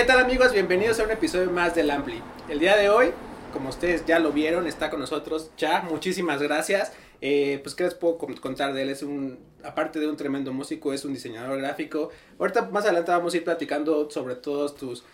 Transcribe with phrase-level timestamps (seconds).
[0.00, 0.54] ¿Qué tal amigos?
[0.54, 2.22] Bienvenidos a un episodio más del Ampli.
[2.48, 3.10] El día de hoy,
[3.52, 5.82] como ustedes ya lo vieron, está con nosotros Ya.
[5.82, 6.92] Muchísimas gracias.
[7.20, 8.88] Eh, pues, ¿qué les puedo contar de él?
[8.88, 12.08] Es un, aparte de un tremendo músico, es un diseñador gráfico.
[12.38, 15.04] Ahorita más adelante vamos a ir platicando sobre todos tus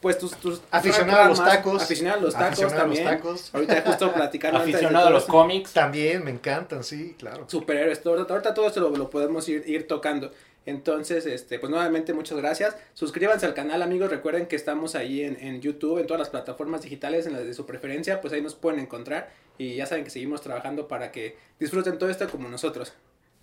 [0.00, 4.58] pues tus, tus aficionado a los tacos aficionado a los tacos también ahorita justo platicando
[4.58, 8.90] aficionado a los cómics también me encantan sí claro superhéroes todo ahorita todo esto lo,
[8.90, 10.30] lo podemos ir, ir tocando
[10.66, 12.76] entonces, este, pues nuevamente muchas gracias.
[12.94, 14.10] Suscríbanse al canal, amigos.
[14.10, 17.54] Recuerden que estamos ahí en, en, YouTube, en todas las plataformas digitales, en las de
[17.54, 19.30] su preferencia, pues ahí nos pueden encontrar.
[19.58, 22.94] Y ya saben que seguimos trabajando para que disfruten todo esto como nosotros.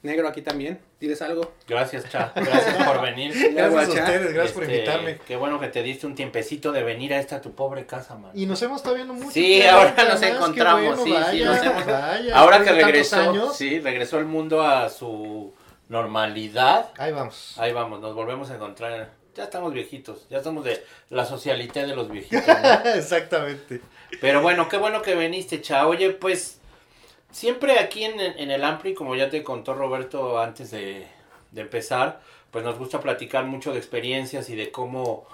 [0.03, 1.53] Negro aquí también, diles algo.
[1.67, 2.33] Gracias, Cha.
[2.35, 3.31] Gracias por venir.
[3.53, 5.19] gracias a ustedes, gracias por este, invitarme.
[5.27, 8.31] Qué bueno que te diste un tiempecito de venir a esta tu pobre casa, man.
[8.33, 9.29] Y nos hemos estado viendo mucho.
[9.29, 11.83] Sí, ahora nos encontramos, sí, sí, nos hemos...
[12.33, 15.53] Ahora que regresó, sí, regresó el mundo a su
[15.91, 16.89] normalidad.
[16.97, 17.53] Ahí vamos.
[17.57, 19.11] Ahí vamos, nos volvemos a encontrar.
[19.35, 22.43] Ya estamos viejitos, ya estamos de la socialité de los viejitos.
[22.95, 23.81] Exactamente.
[24.21, 25.87] Pero bueno, qué bueno que viniste, Cha.
[25.87, 26.59] Oye, pues
[27.29, 31.07] siempre aquí en, en, el Ampli, como ya te contó Roberto antes de,
[31.51, 35.27] de, empezar, pues nos gusta platicar mucho de experiencias y de cómo,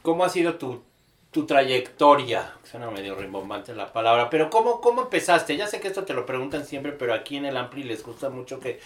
[0.00, 0.82] cómo ha sido tu,
[1.30, 2.54] tu trayectoria.
[2.64, 5.56] Suena medio rimbombante la palabra, pero ¿cómo, ¿cómo empezaste?
[5.56, 8.30] Ya sé que esto te lo preguntan siempre, pero aquí en el Ampli les gusta
[8.30, 8.80] mucho que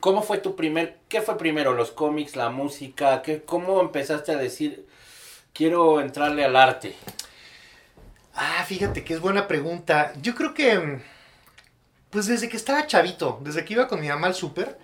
[0.00, 3.20] ¿Cómo fue tu primer, qué fue primero, los cómics, la música?
[3.22, 4.86] ¿Qué, ¿Cómo empezaste a decir,
[5.52, 6.96] quiero entrarle al arte?
[8.34, 10.14] Ah, fíjate que es buena pregunta.
[10.22, 11.00] Yo creo que,
[12.08, 14.78] pues desde que estaba chavito, desde que iba con mi mamá al súper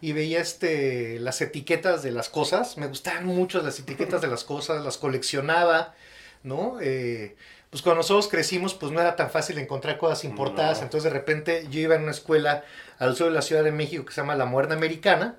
[0.00, 4.44] y veía este, las etiquetas de las cosas, me gustaban mucho las etiquetas de las
[4.44, 5.94] cosas, las coleccionaba,
[6.42, 6.78] ¿no?
[6.80, 7.36] Eh,
[7.74, 10.80] pues cuando nosotros crecimos, pues no era tan fácil encontrar cosas importadas.
[10.80, 12.62] Entonces de repente yo iba en una escuela
[13.00, 15.34] al sur de la Ciudad de México que se llama La Moderna Americana,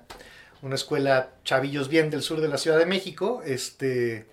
[0.60, 4.26] una escuela chavillos bien del sur de la Ciudad de México, este,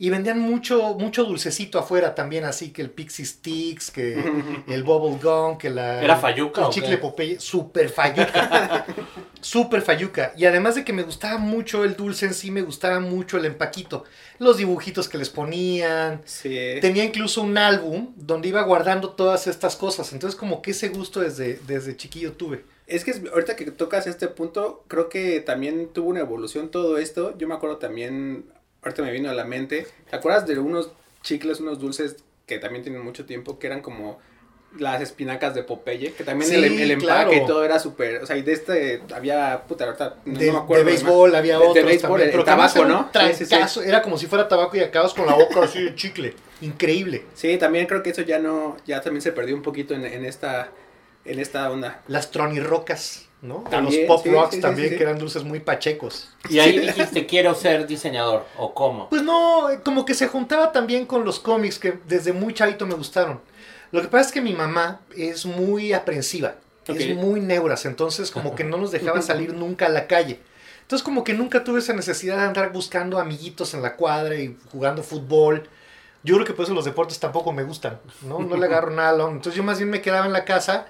[0.00, 4.14] y vendían mucho, mucho dulcecito afuera también, así que el Pixie Sticks, que
[4.68, 6.02] el Bubble Gum, que la...
[6.02, 8.86] ¿Era Fayuca El chicle Popeye, súper Fayuca.
[9.40, 10.32] súper Fayuca.
[10.36, 13.46] Y además de que me gustaba mucho el dulce en sí, me gustaba mucho el
[13.46, 14.04] empaquito.
[14.38, 16.22] Los dibujitos que les ponían.
[16.24, 16.76] Sí.
[16.80, 20.12] Tenía incluso un álbum donde iba guardando todas estas cosas.
[20.12, 22.62] Entonces como que ese gusto desde, desde chiquillo tuve.
[22.86, 27.36] Es que ahorita que tocas este punto, creo que también tuvo una evolución todo esto.
[27.36, 28.44] Yo me acuerdo también
[28.88, 30.90] ahorita me vino a la mente, ¿te acuerdas de unos
[31.22, 32.16] chicles, unos dulces
[32.46, 34.18] que también tienen mucho tiempo, que eran como
[34.76, 38.42] las espinacas de Popeye, que también el, empaque y todo era súper, o sea, y
[38.42, 40.84] de este había, puta, ahorita no, de, me acuerdo.
[40.84, 43.10] De béisbol había otros de béisbol, el, tabaco, ¿no?
[43.34, 43.54] Sí, sí,
[43.84, 47.24] Era como si fuera tabaco y acabas con la boca así de chicle, increíble.
[47.34, 50.24] Sí, también creo que eso ya no, ya también se perdió un poquito en, en
[50.24, 50.70] esta,
[51.24, 52.02] en esta onda.
[52.06, 53.27] Las tronirrocas.
[53.42, 53.64] ¿No?
[53.70, 56.28] los pop rocks también, que eran dulces muy pachecos.
[56.48, 59.08] Y ahí dijiste, quiero ser diseñador, ¿o cómo?
[59.08, 62.94] Pues no, como que se juntaba también con los cómics que desde muy chavito me
[62.94, 63.40] gustaron.
[63.90, 66.56] Lo que pasa es que mi mamá es muy aprensiva,
[66.86, 70.40] es muy neuras, entonces como que no nos dejaba salir nunca a la calle.
[70.82, 74.56] Entonces como que nunca tuve esa necesidad de andar buscando amiguitos en la cuadra y
[74.72, 75.68] jugando fútbol.
[76.24, 78.40] Yo creo que por eso los deportes tampoco me gustan, ¿no?
[78.40, 79.30] No le agarro nada.
[79.30, 80.86] Entonces yo más bien me quedaba en la casa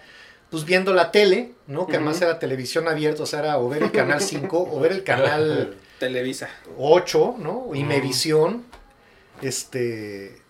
[0.51, 1.87] pues viendo la tele, ¿no?
[1.87, 4.93] Que además era televisión abierta, o sea, era o ver el canal 5 o ver
[4.93, 6.49] el canal Televisa
[6.79, 7.75] 8, ¿no?
[7.75, 8.65] Y Mevisión.
[9.43, 10.41] Este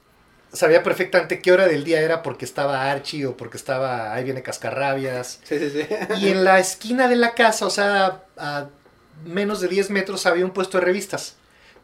[0.53, 4.43] sabía perfectamente qué hora del día era porque estaba Archie o porque estaba ahí viene
[4.43, 5.41] Cascarrabias.
[5.45, 5.87] Sí, sí, sí.
[6.21, 8.69] Y en la esquina de la casa, o sea, a
[9.27, 11.37] menos de 10 metros había un puesto de revistas.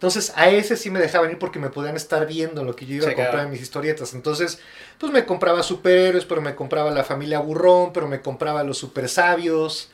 [0.04, 2.96] Entonces a ese sí me dejaban ir porque me podían estar viendo lo que yo
[2.96, 4.12] iba a comprar en mis historietas.
[4.12, 4.58] Entonces,
[4.98, 9.08] pues me compraba superhéroes, pero me compraba la familia burrón, pero me compraba los super
[9.08, 9.88] sabios,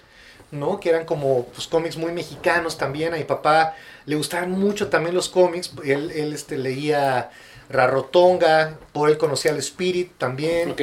[0.51, 0.81] ¿no?
[0.81, 3.15] Que eran como pues, cómics muy mexicanos también.
[3.15, 5.71] A mi papá le gustaban mucho también los cómics.
[5.85, 7.31] Él, él este, leía
[7.69, 10.75] Rarotonga, por él conocía al Spirit también.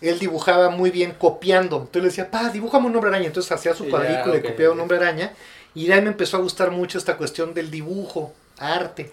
[0.00, 1.76] Él dibujaba muy bien copiando.
[1.76, 3.26] Entonces le decía, pa, dibújame un hombre araña.
[3.26, 5.34] Entonces hacía su cuadrícula y copiaba un hombre araña.
[5.74, 9.12] Y de ahí me empezó a gustar mucho esta cuestión del dibujo arte.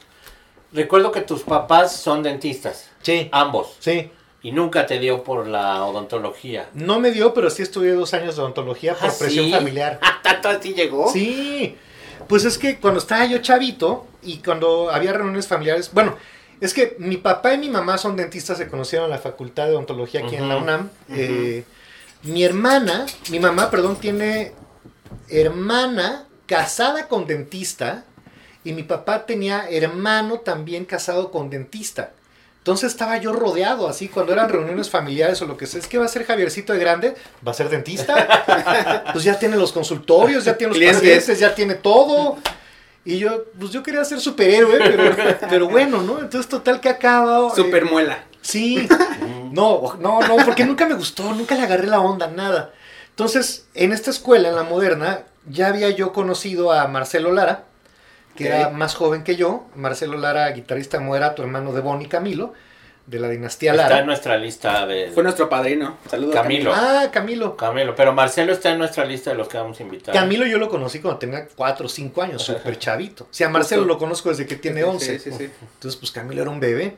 [0.71, 2.89] Recuerdo que tus papás son dentistas.
[3.01, 3.29] Sí.
[3.31, 3.75] Ambos.
[3.79, 4.11] Sí.
[4.41, 6.69] Y nunca te dio por la odontología.
[6.73, 9.99] No me dio, pero sí estudié dos años de odontología por ¿Ah, presión familiar.
[10.23, 11.11] ¿Tanto así llegó?
[11.11, 11.75] Sí.
[12.27, 16.15] Pues es que cuando estaba yo chavito y cuando había reuniones familiares, bueno,
[16.61, 19.71] es que mi papá y mi mamá son dentistas, se conocieron en la facultad de
[19.71, 20.89] odontología aquí en la UNAM.
[21.09, 21.63] Eh,
[22.23, 24.53] mi hermana, mi mamá, perdón, tiene
[25.29, 28.05] hermana casada con dentista
[28.63, 32.11] y mi papá tenía hermano también casado con dentista.
[32.59, 35.79] Entonces estaba yo rodeado así cuando eran reuniones familiares o lo que sea.
[35.79, 37.15] Es que va a ser Javiercito de grande,
[37.45, 39.05] va a ser dentista.
[39.13, 42.37] pues ya tiene los consultorios, ya tiene los pacientes, ya tiene todo.
[43.05, 45.15] Y yo, pues yo quería ser superhéroe, pero,
[45.49, 46.19] pero bueno, ¿no?
[46.19, 47.47] Entonces, total que acaba.
[47.47, 48.25] Eh, Supermuela.
[48.41, 48.87] sí.
[49.51, 52.71] No, no, no, porque nunca me gustó, nunca le agarré la onda, nada.
[53.09, 57.63] Entonces, en esta escuela, en la moderna, ya había yo conocido a Marcelo Lara,
[58.39, 59.65] que era más joven que yo.
[59.75, 62.53] Marcelo Lara, guitarrista moderato, hermano de Bonnie Camilo
[63.09, 63.89] de la dinastía Lara.
[63.89, 65.11] Está en nuestra lista de...
[65.11, 65.97] Fue nuestro padrino.
[66.07, 66.71] Saludos Camilo.
[66.73, 67.57] Ah, Camilo.
[67.57, 70.13] Camilo, pero Marcelo está en nuestra lista de los que vamos a invitar.
[70.13, 73.23] Camilo yo lo conocí cuando tenía 4 o 5 años, súper chavito.
[73.23, 75.19] O sea, Marcelo lo conozco desde que tiene 11.
[75.19, 75.49] Sí, sí, sí.
[75.73, 76.97] Entonces, pues Camilo era un bebé.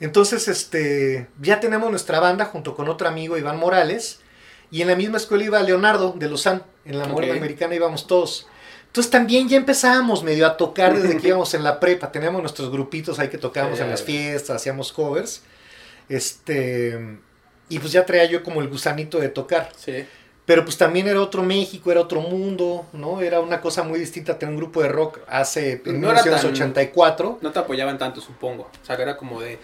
[0.00, 4.20] Entonces, este, ya tenemos nuestra banda junto con otro amigo, Iván Morales.
[4.70, 6.62] Y en la misma escuela iba Leonardo de Lozán.
[6.84, 7.30] En la okay.
[7.30, 8.48] Americana íbamos todos.
[8.88, 12.10] Entonces también ya empezábamos medio a tocar desde que íbamos en la prepa.
[12.10, 15.42] Teníamos nuestros grupitos ahí que tocábamos en las fiestas, hacíamos covers.
[16.08, 17.18] Este.
[17.68, 19.70] Y pues ya traía yo como el gusanito de tocar.
[19.76, 20.06] Sí.
[20.46, 23.20] Pero pues también era otro México, era otro mundo, ¿no?
[23.20, 27.38] Era una cosa muy distinta tener un grupo de rock hace en no 1984.
[27.42, 28.70] no te apoyaban tanto, supongo.
[28.82, 29.58] O sea, era como de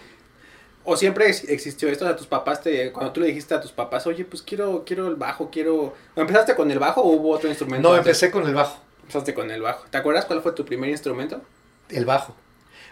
[0.85, 3.71] o siempre existió esto, o sea, tus papás te, cuando tú le dijiste a tus
[3.71, 5.95] papás, oye, pues quiero, quiero el bajo, quiero...
[6.15, 7.89] ¿Empezaste con el bajo o hubo otro instrumento?
[7.89, 8.79] No, empecé con el bajo.
[9.05, 9.85] Empezaste con el bajo.
[9.89, 11.41] ¿Te acuerdas cuál fue tu primer instrumento?
[11.89, 12.35] El bajo.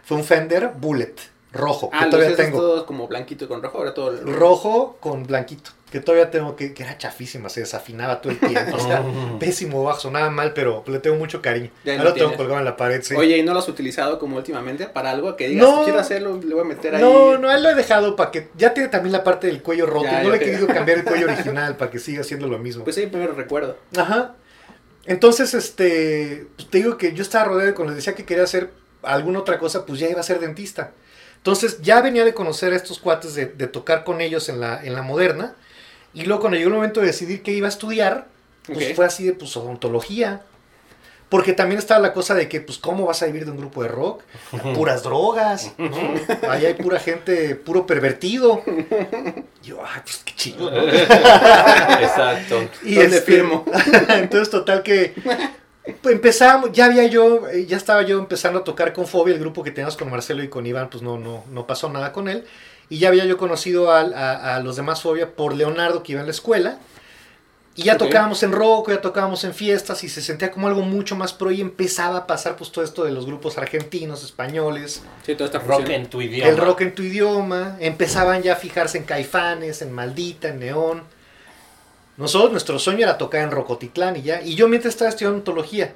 [0.03, 1.15] Fue un Fender Bullet,
[1.51, 2.59] rojo, ah, que todavía tengo.
[2.59, 4.21] todo como blanquito con rojo, ahora todo...
[4.21, 8.77] Rojo con blanquito que todavía tengo que, que era chafísima, se desafinaba todo el tiempo,
[8.77, 9.05] o sea,
[9.39, 11.69] pésimo bajo, sonaba mal, pero le tengo mucho cariño.
[11.85, 13.13] Ya Ahora lo tengo colgado en la pared, sí.
[13.13, 16.41] Oye, ¿y no lo has utilizado como últimamente para algo que digas, no, quiero hacerlo,
[16.43, 17.01] le voy a meter ahí?
[17.03, 19.85] No, no, él lo he dejado para que, ya tiene también la parte del cuello
[19.85, 22.83] roto, no le he querido cambiar el cuello original para que siga siendo lo mismo.
[22.83, 23.77] Pues sí, primero recuerdo.
[23.95, 24.33] Ajá.
[25.05, 28.43] Entonces, este, pues te digo que yo estaba rodeado de cuando les decía que quería
[28.43, 28.71] hacer
[29.01, 30.91] alguna otra cosa, pues ya iba a ser dentista.
[31.37, 34.81] Entonces ya venía de conocer a estos cuates, de, de tocar con ellos en la,
[34.83, 35.55] en la moderna.
[36.13, 38.27] Y luego cuando llegó el momento de decidir qué iba a estudiar,
[38.65, 40.43] pues fue así de pues odontología.
[41.33, 43.81] Porque también estaba la cosa de que, pues, ¿cómo vas a vivir de un grupo
[43.81, 44.21] de rock?
[44.75, 45.89] Puras drogas, ¿no?
[46.47, 48.61] Ahí hay pura gente, puro pervertido.
[49.63, 50.87] yo, ay, pues qué chido, ¿no?
[50.87, 52.69] Exacto.
[52.83, 53.65] Y este, firmo.
[54.09, 55.15] entonces, total que
[56.03, 59.39] pues, empezamos, ya había yo, eh, ya estaba yo empezando a tocar con Fobia, el
[59.39, 62.29] grupo que teníamos con Marcelo y con Iván, pues no, no, no pasó nada con
[62.29, 62.45] él.
[62.89, 66.31] Y ya había yo conocido a, los demás Fobia por Leonardo, que iba en la
[66.31, 66.77] escuela.
[67.75, 71.15] Y ya tocábamos en rock, ya tocábamos en fiestas y se sentía como algo mucho
[71.15, 75.01] más pro y empezaba a pasar pues todo esto de los grupos argentinos, españoles.
[75.25, 76.49] Sí, todo rock en tu idioma.
[76.49, 77.77] El rock en tu idioma.
[77.79, 81.03] Empezaban ya a fijarse en Caifanes, en Maldita, en Neón.
[82.17, 84.41] Nosotros, nuestro sueño era tocar en Rocotitlán y ya.
[84.43, 85.95] Y yo mientras estaba estudiando ontología.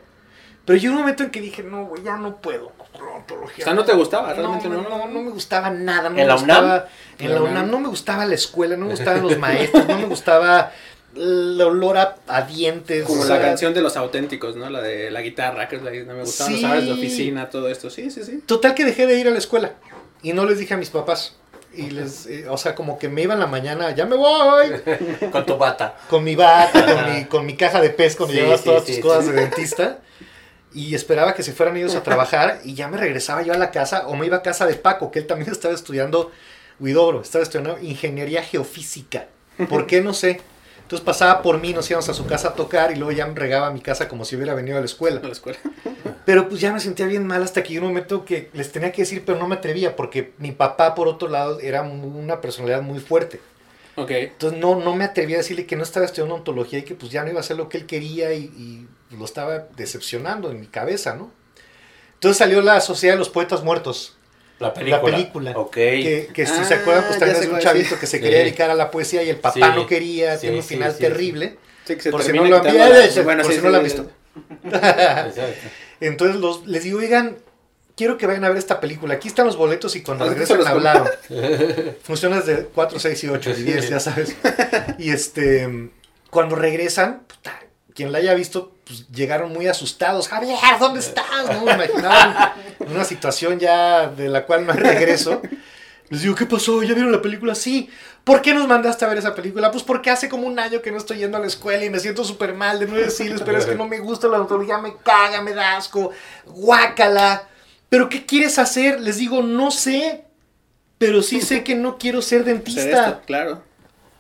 [0.66, 2.72] Pero llegó un momento en que dije, no, güey, ya no puedo.
[3.16, 3.64] Ontología.
[3.64, 4.34] O sea, ¿no te gustaba?
[4.34, 4.82] ¿Realmente no?
[4.82, 6.10] No, no, me gustaba nada.
[6.10, 6.82] No ¿En la UNAM?
[7.20, 10.06] En la UNAM no me gustaba la escuela, no me gustaban los maestros, no me
[10.06, 10.72] gustaba
[11.18, 13.06] el olor a, dientes.
[13.06, 14.70] Como la canción de los auténticos, ¿no?
[14.70, 16.62] La de la guitarra, que es la no me gustaba, sí.
[16.62, 17.90] los de oficina, todo esto.
[17.90, 18.44] Sí, sí, sí.
[18.46, 19.74] Total que dejé de ir a la escuela.
[20.22, 21.36] Y no les dije a mis papás.
[21.74, 24.68] Y les, eh, o sea, como que me iba en la mañana, ya me voy.
[25.32, 25.96] con tu bata.
[26.10, 28.86] Con mi bata, con mi, con mi caja de pez, cuando sí, llevas sí, todas
[28.86, 30.00] tus cosas de dentista
[30.74, 33.72] y esperaba que se fueran ellos a trabajar y ya me regresaba yo a la
[33.72, 36.32] casa o me iba a casa de Paco, que él también estaba estudiando
[36.80, 39.26] Huidobro, estaba estudiando ingeniería geofísica.
[39.70, 40.02] ¿Por qué?
[40.02, 40.42] No sé.
[40.88, 43.36] Entonces pasaba por mí, nos íbamos a su casa a tocar y luego ya me
[43.36, 45.20] regaba a mi casa como si hubiera venido a la escuela.
[45.20, 45.60] A la escuela.
[46.26, 48.94] Pero pues ya me sentía bien mal hasta que llegó un momento que les tenía
[48.94, 52.82] que decir, pero no me atrevía porque mi papá, por otro lado, era una personalidad
[52.82, 53.42] muy fuerte.
[53.98, 54.12] Ok.
[54.12, 57.12] Entonces no, no me atrevía a decirle que no estaba estudiando ontología y que pues
[57.12, 60.62] ya no iba a hacer lo que él quería y, y lo estaba decepcionando en
[60.62, 61.32] mi cabeza, ¿no?
[62.14, 64.17] Entonces salió la Sociedad de los Poetas Muertos.
[64.60, 64.98] La película.
[64.98, 65.52] La película.
[65.56, 65.74] Ok.
[65.74, 68.76] Que, que si se acuerdan, pues también es un chavito que se quería dedicar a
[68.76, 71.58] la poesía y el papá no quería, Sí, tiene un final sí, terrible.
[71.86, 72.64] Sí, que se por si no lo han,
[73.24, 74.10] bueno, por si no lo han visto.
[76.00, 77.38] Entonces los, les digo, oigan,
[77.96, 79.16] quiero que vayan a ver esta película.
[79.16, 81.08] Aquí están los boletos y cuando Ah, regresen hablaron.
[82.04, 84.36] Funciones de 4, 6 y 8 y 10, ya sabes.
[84.98, 85.90] Y este,
[86.30, 87.60] cuando regresan, puta,
[87.98, 90.28] quien la haya visto, pues llegaron muy asustados.
[90.28, 91.46] Javier, ¿dónde estás?
[91.52, 91.66] ¿No?
[91.66, 95.42] Me imaginaban una situación ya de la cual no hay regreso.
[96.10, 96.84] Les digo, ¿qué pasó?
[96.84, 97.56] ¿Ya vieron la película?
[97.56, 97.90] Sí.
[98.24, 99.72] ¿Por qué nos mandaste a ver esa película?
[99.72, 102.00] Pues porque hace como un año que no estoy yendo a la escuela y me
[102.00, 104.96] siento súper mal de no decirles, pero es que no me gusta la odontología, me
[104.98, 106.12] caga, me da asco,
[106.46, 107.48] guácala.
[107.90, 109.02] ¿Pero qué quieres hacer?
[109.02, 110.24] Les digo, no sé,
[111.00, 113.08] pero sí sé que no quiero ser dentista.
[113.08, 113.64] esto, claro.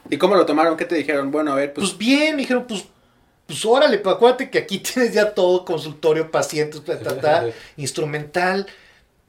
[0.10, 0.78] ¿Y cómo lo tomaron?
[0.78, 1.30] ¿Qué te dijeron?
[1.30, 1.90] Bueno, a ver, pues...
[1.90, 2.86] Pues bien, me dijeron, pues,
[3.48, 7.46] pues órale, pues acuérdate que aquí tienes ya todo, consultorio, pacientes, ta, ta, ta,
[7.78, 8.68] instrumental,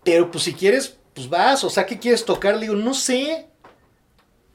[0.04, 2.54] pero pues si quieres, pues vas, o sea, ¿qué quieres tocar?
[2.54, 3.46] Le digo, no sé,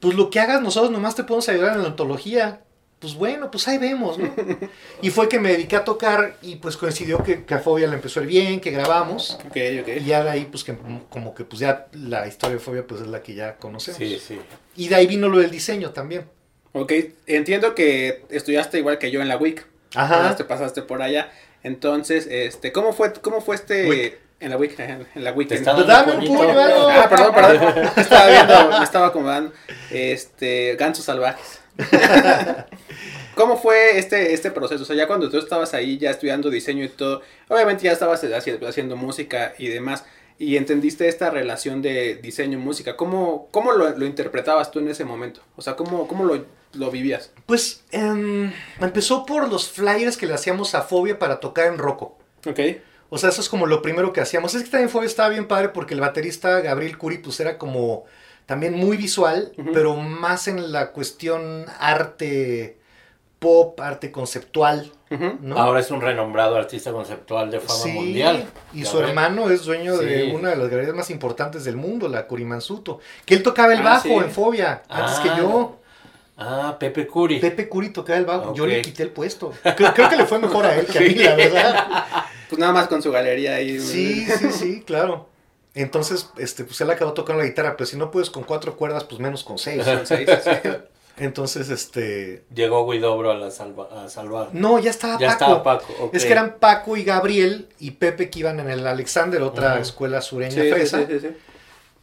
[0.00, 2.60] pues lo que hagas nosotros nomás te podemos ayudar en la ontología.
[2.98, 4.34] pues bueno, pues ahí vemos, ¿no?
[5.02, 7.94] Y fue que me dediqué a tocar y pues coincidió que, que a Fobia le
[7.94, 9.38] empezó el bien, que grabamos.
[9.46, 9.88] Ok, ok.
[10.00, 10.76] Y ya de ahí, pues que
[11.10, 13.98] como que pues ya la historia de Fobia pues es la que ya conocemos.
[13.98, 14.38] Sí, sí.
[14.76, 16.26] Y de ahí vino lo del diseño también.
[16.76, 16.92] Ok,
[17.26, 19.64] entiendo que estudiaste igual que yo en la WIC.
[19.94, 20.34] Ajá.
[20.36, 21.30] Te pasaste por allá.
[21.62, 23.88] Entonces, este, ¿cómo fue, cómo fue este...
[23.88, 24.18] Wic.
[24.40, 24.78] En la WIC,
[25.14, 25.52] en la WIC.
[25.52, 26.88] En- Pues dando dame un puño, algo.
[26.90, 27.90] Ah, perdón, perdón.
[27.96, 29.52] Me estaba viendo, me estaba acomodando.
[29.90, 31.60] Este, gansos salvajes.
[33.34, 34.82] ¿Cómo fue este, este proceso?
[34.82, 38.22] O sea, ya cuando tú estabas ahí ya estudiando diseño y todo, obviamente ya estabas
[38.22, 40.04] haci- haciendo música y demás,
[40.38, 42.96] y entendiste esta relación de diseño-música.
[42.96, 45.40] ¿Cómo, cómo lo, lo interpretabas tú en ese momento?
[45.56, 47.32] O sea, ¿cómo, cómo lo, lo vivías?
[47.46, 52.18] Pues em, empezó por los flyers que le hacíamos a Fobia para tocar en Rocco.
[52.46, 52.60] Ok.
[53.10, 54.54] O sea, eso es como lo primero que hacíamos.
[54.54, 58.04] Es que también Fobia estaba bien padre porque el baterista Gabriel Curi pues era como
[58.46, 62.78] también muy visual, pero más en la cuestión arte
[63.44, 64.90] pop, arte conceptual.
[65.40, 65.56] ¿no?
[65.58, 68.46] Ahora es un renombrado artista conceptual de fama Sí, mundial.
[68.72, 69.08] y su ves.
[69.08, 72.98] hermano es dueño de una de las galerías más importantes del mundo, la Curimansuto.
[73.24, 74.12] Que él tocaba el Ah, bajo sí.
[74.14, 75.22] en Fobia, antes Ah.
[75.22, 75.76] que yo.
[76.36, 77.38] Ah, Pepe Curi.
[77.38, 79.52] Pepe Curi tocaba el bajo, yo le quité el puesto.
[79.76, 81.86] Creo, creo que le fue mejor a él que a mí, la verdad.
[82.48, 83.78] Pues nada más con su galería ahí.
[83.78, 85.28] Sí, sí, sí, claro.
[85.76, 89.04] Entonces, este, pues él acabó tocando la guitarra, pero si no puedes con cuatro cuerdas,
[89.04, 89.84] pues menos con seis.
[91.16, 92.44] Entonces, este...
[92.52, 94.48] Llegó Guidobro a, la salva- a salvar.
[94.52, 95.44] No, ya estaba ya Paco.
[95.44, 96.10] estaba Paco.
[96.12, 100.20] Es que eran Paco y Gabriel y Pepe que iban en el Alexander, otra escuela
[100.20, 100.98] sureña Sí, fresa.
[100.98, 101.28] sí, sí, sí.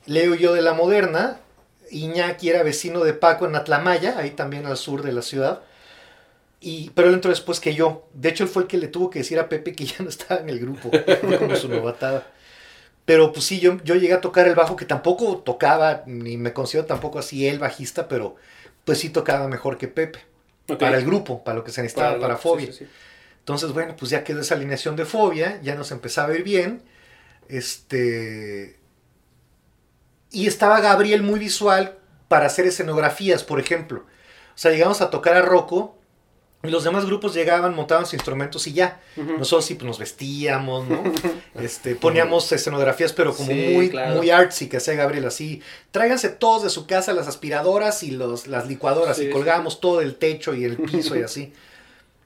[0.05, 1.39] Leo yo de la Moderna.
[1.89, 5.59] Iñaki era vecino de Paco en Atlamaya, ahí también al sur de la ciudad.
[6.61, 8.07] Y, pero él entró después que yo.
[8.13, 10.07] De hecho, él fue el que le tuvo que decir a Pepe que ya no
[10.09, 10.89] estaba en el grupo.
[11.37, 12.27] Como su novatada.
[13.03, 16.53] Pero pues sí, yo, yo llegué a tocar el bajo, que tampoco tocaba, ni me
[16.53, 18.35] considero tampoco así el bajista, pero
[18.85, 20.19] pues sí tocaba mejor que Pepe.
[20.79, 22.67] Para el grupo, para lo que se necesitaba para, Para- Fobia.
[22.67, 22.91] sí, sí, sí.
[23.39, 26.83] Entonces, bueno, pues ya quedó esa alineación de fobia, ya nos empezaba a ir bien.
[27.49, 28.77] Este.
[30.31, 31.97] Y estaba Gabriel muy visual
[32.27, 34.05] para hacer escenografías, por ejemplo.
[34.55, 35.97] O sea, llegamos a tocar a Rocco
[36.63, 38.99] y los demás grupos llegaban, montaban sus instrumentos y ya.
[39.15, 41.03] Nosotros sí pues, nos vestíamos, ¿no?
[41.59, 44.15] Este, poníamos escenografías, pero como Sí, muy, claro.
[44.15, 45.61] muy artsy, que hacía Gabriel así.
[45.91, 49.81] Tráiganse todos de su casa las aspiradoras y los, las licuadoras Sí, y sí, colgábamos
[49.81, 51.53] todo el techo y el piso y así.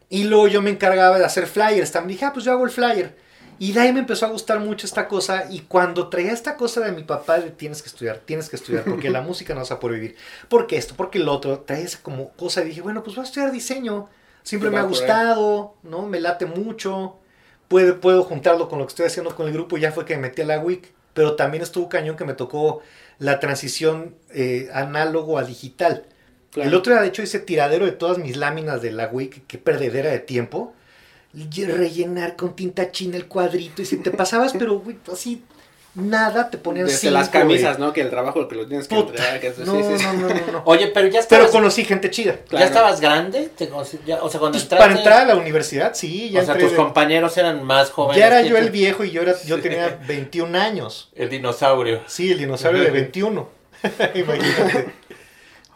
[0.09, 1.91] Y luego yo me encargaba de hacer flyers.
[1.91, 3.15] También dije, ah, pues yo hago el flyer.
[3.57, 5.45] Y de ahí me empezó a gustar mucho esta cosa.
[5.49, 8.83] Y cuando traía esta cosa de mi papá, de tienes que estudiar, tienes que estudiar,
[8.83, 10.15] porque la música no vas a poder vivir.
[10.49, 12.61] Porque esto, porque el otro, traía esa como cosa.
[12.61, 14.09] Y dije, bueno, pues voy a estudiar diseño.
[14.45, 16.03] Siempre me ha gustado, ¿no?
[16.03, 17.15] Me late mucho.
[17.67, 19.75] Puedo, puedo juntarlo con lo que estoy haciendo con el grupo.
[19.77, 20.93] Ya fue que me metí a la WIC.
[21.15, 22.83] Pero también estuvo cañón que me tocó
[23.17, 26.05] la transición eh, análogo a digital.
[26.51, 26.69] Claro.
[26.69, 29.57] El otro día, de hecho, hice tiradero de todas mis láminas de la WIC, qué
[29.57, 30.73] perdedera de tiempo.
[31.33, 33.81] Rellenar con tinta china el cuadrito.
[33.81, 35.43] Y si te pasabas, pero güey, así
[35.95, 37.87] nada, te ponían Desde cinco, las camisas, güey.
[37.87, 37.93] ¿no?
[37.93, 39.11] Que el trabajo que lo tienes que Puta.
[39.11, 39.39] entregar.
[39.39, 40.05] Que eso, No, sí, sí, sí.
[40.05, 40.61] no, no, no, no.
[40.65, 42.37] Oye, pero ya Pero estabas, conocí gente chida.
[42.47, 42.63] Claro.
[42.63, 43.49] ¿ya estabas grande?
[43.57, 46.41] ¿Te conocí- ya- o sea, cuando Pues, entraste, para entrar a la universidad, sí, ya
[46.41, 48.19] o sea, tus de- compañeros eran más jóvenes.
[48.19, 48.61] Ya era yo tú.
[48.61, 51.09] el viejo y yo, era, yo tenía 21 años.
[51.15, 52.01] El dinosaurio.
[52.07, 53.47] Sí, el dinosaurio de 21.
[54.15, 54.93] Imagínate.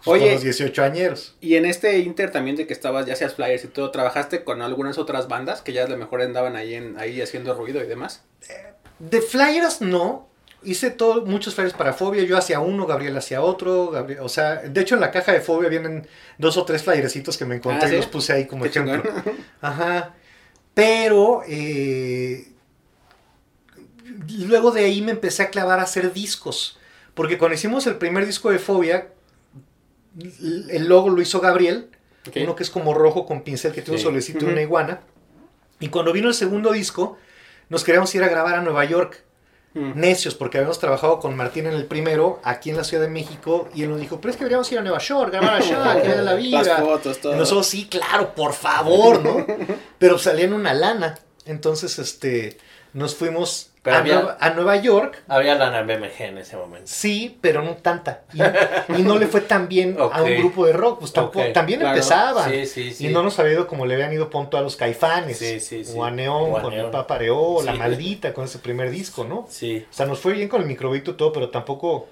[0.05, 0.21] Oye.
[0.25, 1.35] Con los 18 añeros.
[1.41, 4.61] Y en este inter también de que estabas, ya seas flyers y todo, ¿trabajaste con
[4.61, 7.87] algunas otras bandas que ya a lo mejor andaban ahí, en, ahí haciendo ruido y
[7.87, 8.23] demás?
[8.99, 10.27] De flyers no.
[10.61, 12.23] Hice todo, muchos flyers para Fobia.
[12.23, 13.91] Yo hacía uno, Gabriel hacía otro.
[13.91, 16.05] Gabriel, o sea, de hecho en la caja de Fobia vienen
[16.37, 19.01] dos o tres flyercitos que me encontré Ah, y los puse ahí como Qué ejemplo.
[19.01, 19.23] chingón.
[19.61, 20.15] Ajá.
[20.73, 22.51] Pero eh,
[24.47, 26.77] luego de ahí me empecé a clavar a hacer discos.
[27.13, 29.07] Porque cuando hicimos el primer disco de Fobia,
[30.69, 31.89] el logo lo hizo Gabriel.
[32.35, 34.05] Uno que es como rojo con pincel, que tiene Sí.
[34.05, 35.01] un solecito y una iguana.
[35.79, 37.17] Y cuando vino el segundo disco,
[37.69, 39.23] nos queríamos ir a grabar a Nueva York.
[39.75, 39.99] Mm.
[39.99, 43.69] Necios, porque habíamos trabajado con Martín en el primero, aquí en la Ciudad de México.
[43.75, 46.07] Y él nos dijo, pero es que deberíamos ir a Nueva York, grabar allá, que
[46.07, 46.63] vean la vida.
[46.63, 47.35] Las fotos, Y todo.
[47.35, 49.45] nosotros, sí, claro, por favor, ¿no?
[49.99, 51.19] Pero salían una lana.
[51.45, 52.57] Entonces, este,
[52.93, 55.23] nos fuimos a, había- Nueva, a Nueva York.
[55.27, 56.85] Había lana BMG en ese momento.
[56.85, 58.21] Sí, pero no tanta.
[58.33, 58.41] Y,
[58.99, 60.99] y no le fue tan bien a un grupo de rock.
[60.99, 61.95] Pues tampoco, también claro.
[61.95, 62.49] empezaban.
[62.51, 63.07] Sí, sí, sí.
[63.07, 65.37] Y no nos había ido como le habían ido punto a los caifanes.
[65.37, 65.93] Sí, sí, sí.
[65.95, 66.87] O a Neón con el.
[66.91, 67.73] Papareo, La.
[67.73, 69.47] Maldita con ese primer disco, ¿no?
[69.49, 69.85] Sí.
[69.89, 72.09] O sea, nos fue bien con el microbito y todo, pero tampoco...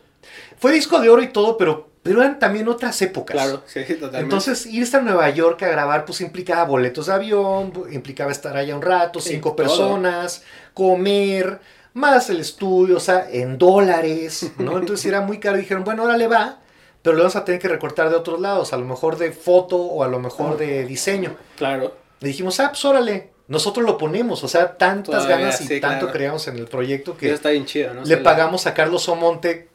[0.58, 3.36] Fue disco de oro y todo, pero, pero eran también otras épocas.
[3.36, 4.20] Claro, sí, totalmente.
[4.20, 8.76] Entonces, irse a Nueva York a grabar, pues implicaba boletos de avión, implicaba estar allá
[8.76, 10.44] un rato, cinco personas,
[10.74, 11.60] comer,
[11.94, 14.78] más el estudio, o sea, en dólares, ¿no?
[14.80, 15.58] Entonces era muy caro.
[15.58, 16.60] Dijeron, bueno, ahora le va,
[17.02, 19.78] pero lo vamos a tener que recortar de otros lados, a lo mejor de foto
[19.78, 21.36] o a lo mejor de diseño.
[21.58, 21.96] Claro.
[22.20, 26.48] Le dijimos, ah, pues órale, nosotros lo ponemos, o sea, tantas ganas y tanto creamos
[26.48, 28.04] en el proyecto que está bien chido, ¿no?
[28.04, 29.70] le pagamos a Carlos Omonte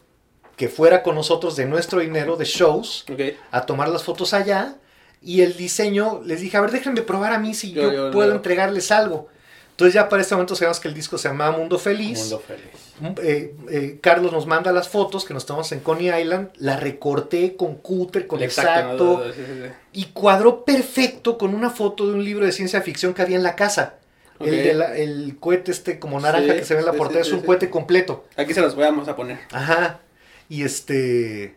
[0.56, 3.04] que fuera con nosotros de nuestro dinero de shows
[3.50, 4.76] a tomar las fotos allá
[5.22, 8.90] y el diseño, les dije, a ver, déjenme probar a mí si yo, puedo entregarles
[8.90, 9.28] algo.
[9.70, 12.20] Entonces ya para este momento sabemos que el disco se llama Mundo Feliz.
[12.20, 12.62] Mundo Feliz.
[13.00, 16.76] Mm, eh, eh, Carlos nos manda las fotos que nos tomamos en Coney Island, la
[16.76, 19.24] recorté con cúter, con exacto,
[19.92, 23.42] y cuadró perfecto con una foto de un libro de ciencia ficción que había en
[23.42, 23.94] la casa.
[24.40, 27.70] El, el, cohete este como naranja que se ve en la portada es un cohete
[27.70, 28.24] completo.
[28.36, 29.38] Aquí se los vamos a poner.
[29.52, 30.00] Ajá.
[30.52, 31.56] Y este...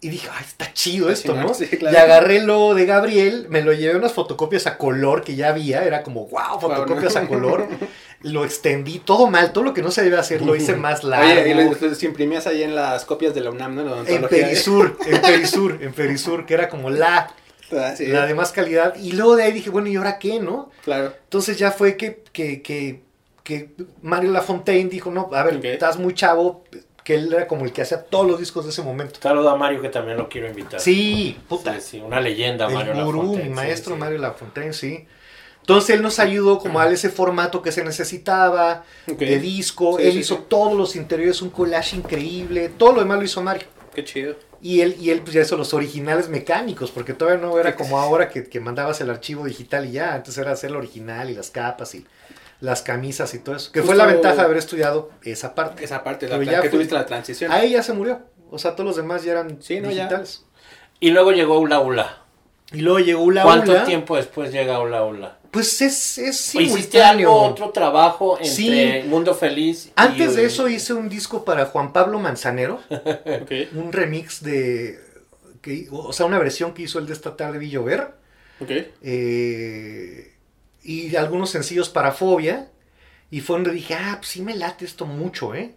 [0.00, 1.50] Y dije, ay, está chido esto, ¿no?
[1.58, 5.82] Y agarré logo de Gabriel, me lo llevé unas fotocopias a color que ya había,
[5.82, 7.66] era como, wow, fotocopias a color.
[8.22, 11.40] Lo extendí todo mal, todo lo que no se debe hacer lo hice más largo.
[11.40, 11.62] Oye, y lo,
[12.02, 14.04] imprimías ahí en las copias de la UNAM, ¿no?
[14.04, 17.32] En Perisur, en Perisur, en Perisur, que era como la,
[17.70, 18.96] ah, la de más calidad.
[18.96, 20.72] Y luego de ahí dije, bueno, ¿y ahora qué, no?
[20.82, 21.14] Claro.
[21.22, 23.02] Entonces ya fue que, que, que,
[23.44, 23.70] que
[24.02, 26.64] Mario Lafontaine dijo, no, a ver, estás muy chavo,
[27.08, 29.18] que él era como el que hacía todos los discos de ese momento.
[29.22, 30.78] Saludo a Mario que también lo quiero invitar.
[30.78, 31.80] Sí, puta.
[31.80, 35.06] Sí, una leyenda, Mario el gurú, mi maestro Mario Lafontaine, sí.
[35.60, 39.98] Entonces él nos ayudó como a darle ese formato que se necesitaba de disco.
[39.98, 42.68] él hizo todos los interiores, un collage increíble.
[42.76, 43.68] Todo lo demás lo hizo Mario.
[43.94, 44.36] Qué chido.
[44.60, 47.98] Y él, y él pues ya hizo los originales mecánicos, porque todavía no era como
[47.98, 50.12] ahora que, que mandabas el archivo digital y ya.
[50.12, 52.04] Antes era hacer el original y las capas y
[52.60, 53.72] las camisas y todo eso.
[53.72, 55.84] Que fue la ventaja de haber estudiado esa parte.
[55.84, 57.52] Esa parte, la, ya que tuviste la transición.
[57.52, 58.20] Ahí ya se murió.
[58.50, 60.44] O sea, todos los demás ya eran digitales.
[61.00, 62.22] Y luego llegó Ula Ula.
[62.72, 65.38] Y luego llegó Ula ¿Cuánto tiempo después llega Ula Ula?
[65.50, 69.90] Pues es, es ¿Hiciste algo, otro trabajo entre Mundo Feliz?
[69.96, 72.80] Antes de eso hice un disco para Juan Pablo Manzanero.
[73.74, 74.98] Un remix de...
[75.90, 78.12] o sea, una versión que hizo el de esta tarde Villover.
[78.60, 78.70] Ok.
[79.02, 80.37] Eh,
[80.82, 82.70] y algunos sencillos para Fobia.
[83.30, 85.74] Y fue donde dije, ah, pues sí me late esto mucho, ¿eh?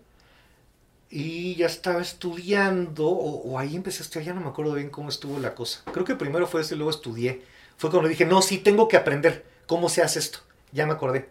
[1.10, 5.10] Y ya estaba estudiando, o, ahí empecé a estudiar, ya no me acuerdo bien cómo
[5.10, 5.82] estuvo la cosa.
[5.92, 7.42] Creo que primero fue ese y luego estudié.
[7.76, 10.40] Fue cuando dije, no, sí, tengo que aprender cómo se hace esto.
[10.72, 11.28] Ya me acordé.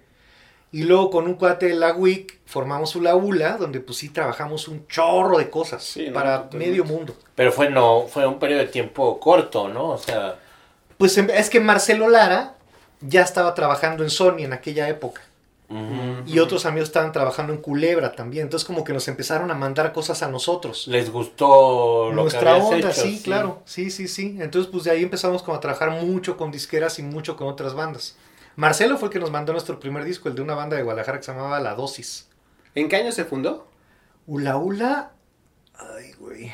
[0.72, 4.68] Y luego con un cuate de la WIC formamos una ULA, donde pues sí trabajamos
[4.68, 7.16] un chorro de cosas para medio mundo.
[7.34, 9.88] Pero fue, no, fue un periodo de tiempo corto, ¿no?
[9.90, 10.38] O sea...
[10.96, 12.56] Pues em, es que Marcelo Lara
[13.00, 15.22] ya estaba trabajando en Sony en aquella época.
[16.26, 18.46] Y otros amigos estaban trabajando en Culebra también.
[18.46, 20.88] Entonces como que nos empezaron a mandar cosas a nosotros.
[20.88, 23.62] Les gustó nuestra onda, sí, claro.
[23.66, 24.36] Sí, sí, sí.
[24.40, 27.74] Entonces pues de ahí empezamos como a trabajar mucho con disqueras y mucho con otras
[27.74, 28.16] bandas.
[28.56, 31.18] Marcelo fue el que nos mandó nuestro primer disco, el de una banda de Guadalajara
[31.18, 32.26] que se llamaba La Dosis.
[32.74, 33.68] ¿En qué año se fundó?
[34.26, 35.12] Ula Ula.
[35.74, 36.50] Ay, güey.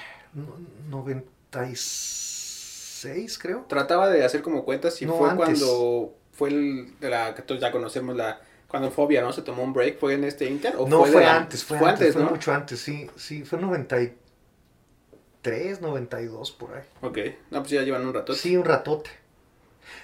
[0.91, 3.65] 96, creo.
[3.67, 7.73] Trataba de hacer como cuentas y fue cuando fue el de la que todos ya
[7.73, 9.33] conocemos la cuando Fobia, ¿no?
[9.33, 10.75] Se tomó un break, ¿fue en este Inter?
[10.77, 16.75] ¿o no, fue, antes, fue, antes, fue mucho antes, sí, sí, fue 93, 92 por
[16.75, 16.83] ahí.
[17.01, 17.19] Ok,
[17.51, 18.39] no, pues ya llevan un ratote.
[18.39, 19.11] Sí, un ratote.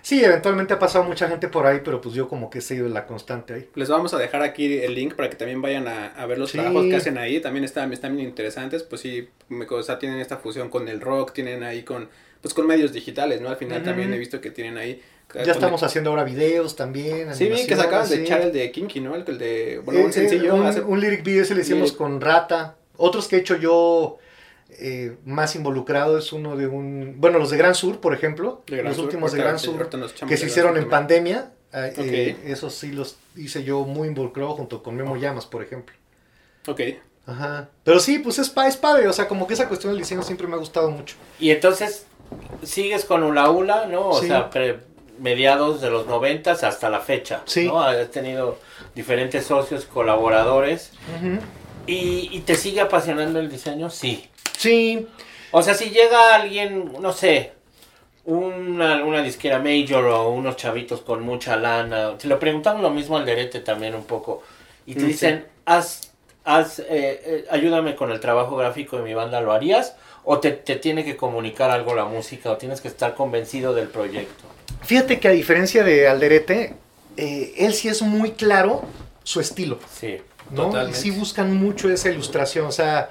[0.03, 2.89] Sí, eventualmente ha pasado mucha gente por ahí, pero pues yo como que he sido
[2.89, 3.69] la constante ahí.
[3.75, 6.87] Les vamos a dejar aquí el link para que también vayan a, ver los trabajos
[6.87, 7.41] que hacen ahí.
[7.41, 8.83] También están, están bien interesantes.
[8.83, 12.09] Pues sí, me, o sea, tienen esta fusión con el rock, tienen ahí con,
[12.41, 13.49] pues con medios digitales, ¿no?
[13.49, 15.01] Al final también he visto que tienen ahí
[15.35, 17.35] ya estamos haciendo ahora videos también.
[17.35, 19.15] Sí, vi que sacaban de echar el de Kinky, ¿no?
[19.15, 19.81] El, de.
[19.85, 20.55] Bueno, un eh, sencillo.
[20.55, 22.77] un, lyric video ese le hicimos con Rata.
[22.97, 24.19] Otros que he hecho yo
[24.79, 27.17] eh, más involucrado es uno de un.
[27.19, 28.63] Bueno, los de Gran Sur, por ejemplo.
[28.67, 29.89] los últimos de Gran Sur.
[30.29, 31.53] Que se hicieron en pandemia.
[31.75, 35.95] Eh, esos sí los hice yo muy involucrado junto con Memo Llamas, por ejemplo.
[36.67, 36.81] Ok.
[37.27, 37.69] Ajá.
[37.85, 39.09] Pero sí, pues es, es padre.
[39.09, 41.17] O sea, como que esa cuestión del diseño siempre me ha gustado mucho.
[41.39, 42.07] Y entonces,
[42.63, 44.09] sigues con Ula Ula, ¿no?
[44.09, 44.51] O sea,
[45.19, 47.43] mediados de los noventas hasta la fecha.
[47.47, 47.67] Sí.
[47.67, 47.81] ¿no?
[47.81, 48.59] Has tenido
[48.95, 50.93] diferentes socios, colaboradores.
[51.87, 53.89] y, te sigue apasionando el diseño?
[53.91, 54.29] Sí.
[54.63, 55.07] Sí.
[55.51, 57.53] O sea, si llega alguien, no sé,
[58.25, 63.17] una, una disquera major o unos chavitos con mucha lana, si lo preguntamos lo mismo
[63.17, 64.43] al derete también un poco,
[64.87, 66.13] y te dicen, haz,
[66.45, 69.97] haz eh, eh, ayúdame con el trabajo gráfico de mi banda, ¿lo harías?
[70.25, 73.89] ¿O te, te tiene que comunicar algo la música o tienes que estar convencido del
[73.89, 74.45] proyecto?
[74.83, 76.75] Fíjate que a diferencia de Alderete,
[77.17, 78.85] eh, él sí es muy claro
[79.25, 79.79] su estilo.
[79.93, 80.19] Sí.
[80.51, 80.89] ¿no?
[80.89, 82.67] Y sí buscan mucho esa ilustración.
[82.67, 83.09] O sea,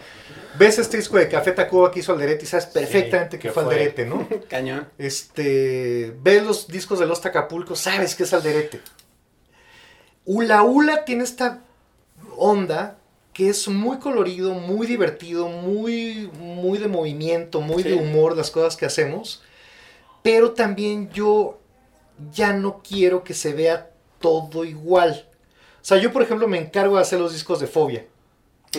[0.58, 4.06] ves este disco de Café Tacuba que hizo Alderete y sabes perfectamente que, fue Alderete,
[4.06, 4.28] ¿no?
[4.50, 4.88] Cañón.
[4.98, 8.82] Este, ves los discos de Los Tacapulco, sabes que es Alderete.
[10.26, 11.62] Ula Ula tiene esta
[12.38, 12.98] onda
[13.34, 18.76] que es muy colorido, muy divertido, muy, muy de movimiento, muy de humor las cosas
[18.76, 19.42] que hacemos.
[20.22, 21.60] Pero también yo
[22.32, 25.28] ya no quiero que se vea todo igual.
[25.82, 28.06] O sea, yo por ejemplo me encargo de hacer los discos de Fobia.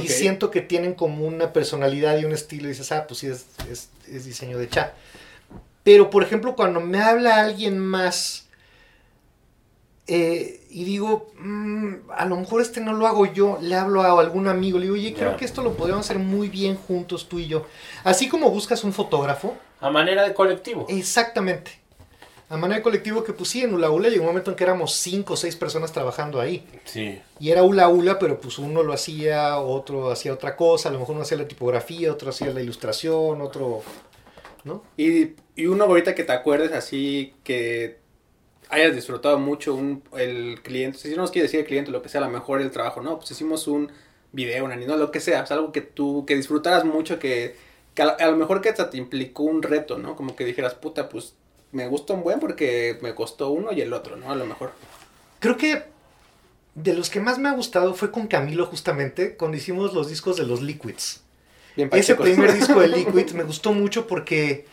[0.01, 2.65] Y siento que tienen como una personalidad y un estilo.
[2.65, 4.95] Y dices, ah, pues sí, es, es, diseño de chat.
[5.83, 8.47] Pero por ejemplo, cuando me habla alguien más
[10.07, 14.19] eh, y digo, mm, a lo mejor este no lo hago yo, le hablo a
[14.21, 17.39] algún amigo, le digo, oye, creo que esto lo podríamos hacer muy bien juntos tú
[17.39, 17.67] y yo.
[18.05, 19.57] Así como buscas un fotógrafo.
[19.81, 20.87] A manera de colectivo.
[20.89, 21.82] Exactamente.
[22.53, 24.65] A manera de colectivo que pues sí, en Ula Ula llegó un momento en que
[24.65, 26.67] éramos cinco o seis personas trabajando ahí.
[26.85, 27.19] Sí.
[27.41, 30.99] Y era Ula Ula, pero pues uno lo hacía, otro hacía otra cosa, a lo
[30.99, 33.81] mejor uno hacía la tipografía, otro hacía la ilustración, otro...
[34.65, 34.83] ¿No?
[34.99, 37.97] Y, y uno ahorita que te acuerdes así que
[38.69, 42.11] hayas disfrutado mucho un, el cliente, si no nos quiere decir el cliente lo que
[42.11, 43.91] sea, a lo mejor el trabajo, no, pues hicimos un
[44.31, 47.57] video, un anime, lo que sea, es algo que tú, que disfrutaras mucho, que,
[47.97, 50.17] a, lo mejor que te implicó un reto, ¿no?
[50.17, 51.35] Como que dijeras, puta, pues
[51.73, 54.31] me gusta un buen porque me costó uno y el otro, ¿no?
[54.31, 54.73] A lo mejor.
[55.41, 55.85] Creo que
[56.75, 60.37] de los que más me ha gustado fue con Camilo justamente, cuando hicimos los discos
[60.37, 61.23] de los Liquids.
[61.77, 64.67] Ese primer disco de Liquids me gustó mucho porque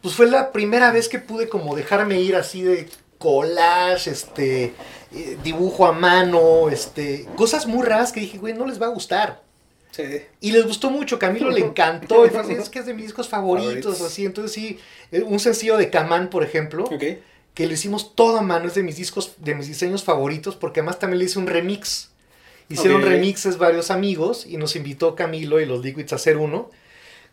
[0.00, 4.72] pues fue la primera vez que pude como dejarme ir así de collage, este,
[5.12, 8.90] eh, dibujo a mano, este, cosas muy raras que dije, güey, no les va a
[8.90, 9.42] gustar.
[9.90, 10.22] Sí.
[10.40, 14.00] Y les gustó mucho, Camilo le encantó, y es que es de mis discos favoritos,
[14.00, 14.78] así, entonces sí,
[15.10, 16.88] eh, un sencillo de Camán, por ejemplo,
[17.54, 20.80] que lo hicimos todo a mano, es de mis discos, de mis diseños favoritos, porque
[20.80, 22.10] además también le hice un remix.
[22.70, 26.70] Hicieron remixes varios amigos y nos invitó Camilo y los Liquids a hacer uno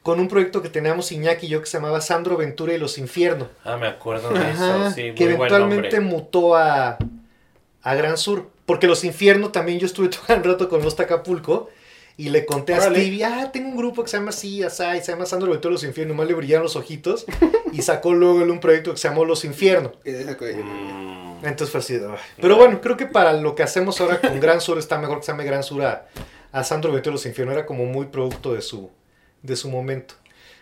[0.05, 2.99] con un proyecto que teníamos Iñaki y yo que se llamaba Sandro Ventura y los
[2.99, 3.47] Infiernos.
[3.63, 5.13] Ah, me acuerdo de eso, sí.
[5.15, 6.99] que eventualmente mutó a,
[7.81, 8.51] a Gran Sur.
[8.67, 11.71] Porque los Infiernos también yo estuve todo un rato con los Tacapulco
[12.17, 15.11] y le conté a Stevie, ah, tengo un grupo que se llama así, así, se
[15.11, 16.15] llama Sandro Ventura y los Infiernos.
[16.15, 17.25] Más le brillaron los ojitos
[17.73, 19.91] y sacó luego un proyecto que se llamó Los Infiernos.
[20.05, 21.45] Mm.
[21.45, 21.99] Entonces fue así.
[22.39, 25.25] Pero bueno, creo que para lo que hacemos ahora con Gran Sur está mejor que
[25.25, 26.07] se llame Gran Sur a,
[26.53, 27.53] a Sandro Ventura y los Infiernos.
[27.53, 28.89] Era como muy producto de su
[29.41, 30.15] de su momento.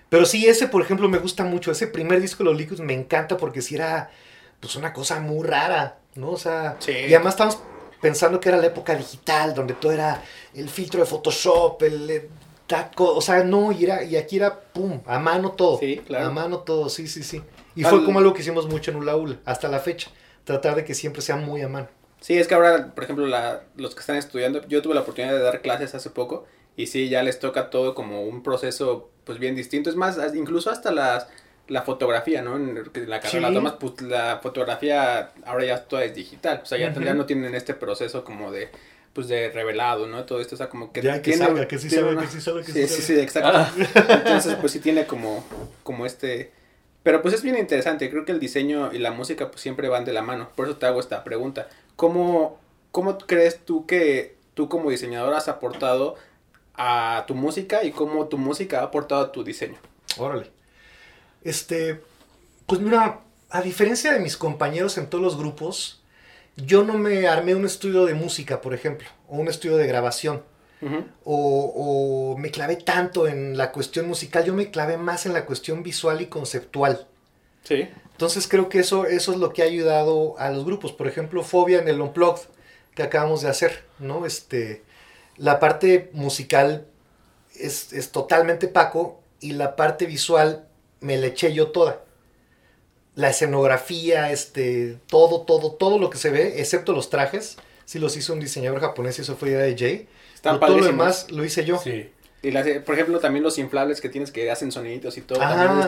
[0.10, 1.72] Pero sí, ese, por ejemplo, me gusta mucho.
[1.72, 4.12] Ese primer disco de los Liquids me encanta porque sí era,
[4.60, 6.32] pues, una cosa muy rara, ¿no?
[6.32, 7.60] O sea, y además estamos
[8.04, 10.22] pensando que era la época digital, donde todo era
[10.54, 12.30] el filtro de Photoshop, el,
[12.68, 15.80] taco, o sea, no, y, era, y aquí era, pum, a mano todo.
[15.80, 16.28] Sí, claro.
[16.28, 17.42] A mano todo, sí, sí, sí.
[17.76, 20.12] Y fue como algo que hicimos mucho en Ula Ula, hasta la fecha.
[20.44, 21.88] Tratar de que siempre sea muy a mano.
[22.20, 25.34] Sí, es que ahora, por ejemplo, la, los que están estudiando, yo tuve la oportunidad
[25.34, 29.40] de dar clases hace poco y sí, ya les toca todo como un proceso pues
[29.40, 29.90] bien distinto.
[29.90, 31.28] Es más, incluso hasta las,
[31.68, 32.58] la fotografía, ¿no?
[32.58, 32.76] En
[33.08, 36.62] la carrera la tomas, pues la fotografía ahora ya toda es digital.
[36.64, 38.70] O sea, ya, no tienen este proceso como de
[39.14, 40.24] pues de revelado, ¿no?
[40.26, 42.64] Todo esto, o sea, como que ya que salga, que sí salga, que sí salga,
[42.64, 43.52] que sí, sí, sí, exacto.
[43.54, 43.72] Ah.
[44.10, 45.46] Entonces, pues sí tiene como
[45.84, 46.52] como este
[47.04, 50.06] pero pues es bien interesante, creo que el diseño y la música pues siempre van
[50.06, 50.50] de la mano.
[50.56, 51.68] Por eso te hago esta pregunta.
[51.96, 52.60] ¿Cómo
[52.94, 56.16] cómo crees tú que tú como diseñador has aportado
[56.76, 59.78] a tu música y cómo tu música ha aportado a tu diseño.
[60.18, 60.50] Órale.
[61.44, 62.02] Este,
[62.66, 66.02] pues mira, a diferencia de mis compañeros en todos los grupos,
[66.56, 70.44] yo no me armé un estudio de música, por ejemplo, o un estudio de grabación.
[71.24, 75.46] o, o, me clavé tanto en la cuestión musical, yo me clavé más en la
[75.46, 77.08] cuestión visual y conceptual.
[77.64, 77.88] Sí.
[78.12, 80.92] Entonces creo que eso, eso es lo que ha ayudado a los grupos.
[80.92, 82.48] Por ejemplo, Fobia en el Unplugged
[82.96, 84.26] que acabamos de hacer, ¿no?
[84.26, 84.84] Este,
[85.38, 86.86] la parte musical
[87.56, 90.68] es, totalmente Paco y la parte visual
[91.04, 92.04] me la eché yo toda.
[93.16, 98.18] La escenografía, este, todo, todo, todo lo que se ve, excepto los trajes, sí los
[98.18, 100.08] hizo un diseñador japonés y eso fue idea de Jay.
[100.34, 101.78] Están todo lo demás lo hice yo.
[101.78, 102.10] Sí.
[102.42, 105.40] Y por ejemplo, también los inflables que tienes que hacen soniditos y todo.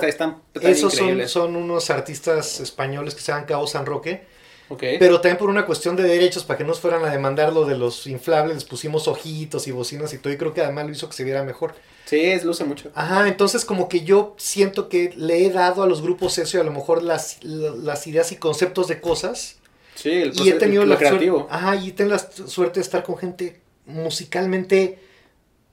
[0.03, 4.23] están, esos son, son, unos artistas españoles que se llaman Cabo San Roque
[4.69, 7.65] pero también por una cuestión de derechos, para que no nos fueran a demandar lo
[7.65, 10.91] de los inflables, les pusimos ojitos y bocinas y todo, y creo que además lo
[10.91, 11.75] hizo que se viera mejor.
[12.05, 12.91] Sí, es, luce mucho.
[12.95, 16.61] Ajá, entonces como que yo siento que le he dado a los grupos eso y
[16.61, 19.57] a lo mejor las, las ideas y conceptos de cosas.
[19.95, 21.47] Sí, el y he tenido la creativo.
[21.49, 24.99] ajá, y tengo la suerte de estar con gente musicalmente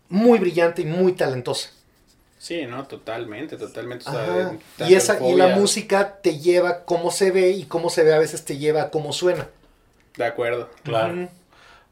[0.08, 1.70] muy brillante y muy talentosa.
[2.42, 4.04] Sí, no, totalmente, totalmente.
[4.88, 8.18] y, esa, y la música te lleva cómo se ve y cómo se ve a
[8.18, 9.46] veces te lleva a cómo suena.
[10.16, 10.68] De acuerdo.
[10.82, 11.28] Claro.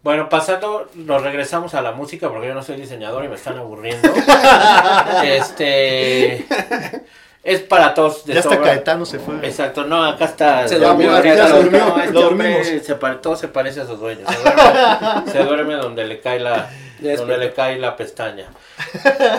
[0.02, 3.58] Bueno, pasando, nos regresamos a la música porque yo no soy diseñador y me están
[3.58, 4.12] aburriendo.
[5.24, 6.44] este.
[7.44, 8.26] Es para todos.
[8.26, 9.36] De ya está Caetano se fue.
[9.46, 10.66] Exacto, no, acá está.
[10.66, 11.16] Se durmió,
[12.64, 14.28] se se parece a sus dueños.
[14.28, 16.68] Se duerme, se duerme donde le cae la,
[17.00, 18.48] donde le cae la pestaña.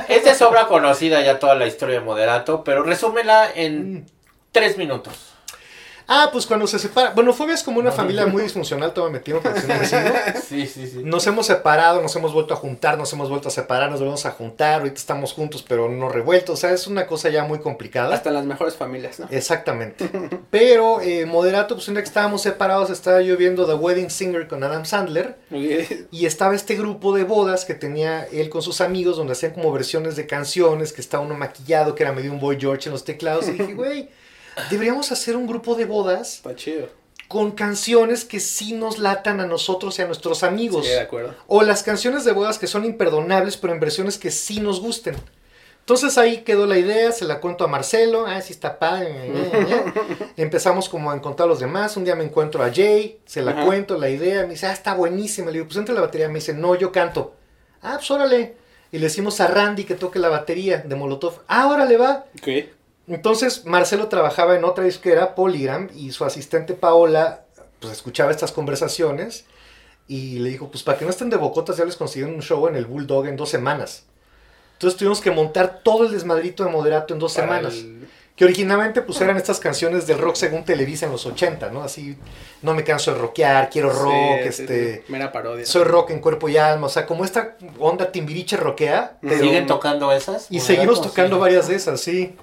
[0.08, 4.06] Esta es obra conocida ya toda la historia de Moderato, pero resúmela en mm.
[4.52, 5.31] tres minutos.
[6.14, 7.12] Ah, pues cuando se separa.
[7.12, 9.42] Bueno, Fobia es como una familia muy disfuncional, todo metido
[10.46, 11.02] Sí, sí, sí.
[11.06, 14.26] Nos hemos separado, nos hemos vuelto a juntar, nos hemos vuelto a separar, nos volvemos
[14.26, 14.82] a juntar.
[14.82, 16.56] Ahorita estamos juntos, pero no revueltos.
[16.56, 18.14] O sea, es una cosa ya muy complicada.
[18.14, 19.28] Hasta en las mejores familias, ¿no?
[19.32, 20.10] Exactamente.
[20.52, 24.50] pero eh, Moderato, pues un día que estábamos separados, estaba yo viendo The Wedding Singer
[24.50, 25.38] con Adam Sandler.
[25.50, 29.72] Y estaba este grupo de bodas que tenía él con sus amigos, donde hacían como
[29.72, 33.06] versiones de canciones, que estaba uno maquillado, que era medio un Boy George en los
[33.06, 33.48] teclados.
[33.48, 34.10] Y dije, güey
[34.70, 36.42] deberíamos hacer un grupo de bodas.
[37.28, 40.86] Con canciones que sí nos latan a nosotros y a nuestros amigos.
[40.86, 41.36] Sí, de acuerdo.
[41.48, 45.16] O las canciones de bodas que son imperdonables, pero en versiones que sí nos gusten.
[45.82, 49.32] Entonces ahí quedó la idea, se la cuento a Marcelo, ah, sí está padre.
[50.38, 53.66] Empezamos como a encontrar a los demás, un día me encuentro a Jay, se la
[53.66, 56.36] cuento la idea, me dice, ah, está buenísima, le digo, pues entre la batería, me
[56.36, 57.34] dice, no, yo canto.
[57.82, 58.56] Ah, pues órale.
[58.92, 61.42] Y le decimos a Randy que toque la batería de Molotov.
[61.48, 62.26] Ah, órale, va.
[62.40, 62.72] Okay.
[63.12, 67.44] Entonces Marcelo trabajaba en otra disquera, Polygram, y su asistente Paola
[67.82, 69.46] pues escuchaba estas conversaciones
[70.08, 72.68] y le dijo, pues para que no estén de bocotas ya les consiguieron un show
[72.68, 74.06] en el Bulldog en dos semanas.
[74.74, 77.76] Entonces tuvimos que montar todo el desmadrito de moderato en dos semanas.
[78.36, 81.84] Que originalmente pues eran estas canciones del rock según Televisa en los 80, ¿no?
[81.84, 82.18] Así,
[82.62, 85.04] no me canso de rockear, quiero rock, este...
[85.10, 85.66] Mera parodia.
[85.66, 89.18] Soy rock en cuerpo y alma, o sea, como esta onda timbiriche rockea.
[89.22, 90.48] ¿Siguen tocando esas?
[90.50, 92.38] Y seguimos tocando varias de esas, sí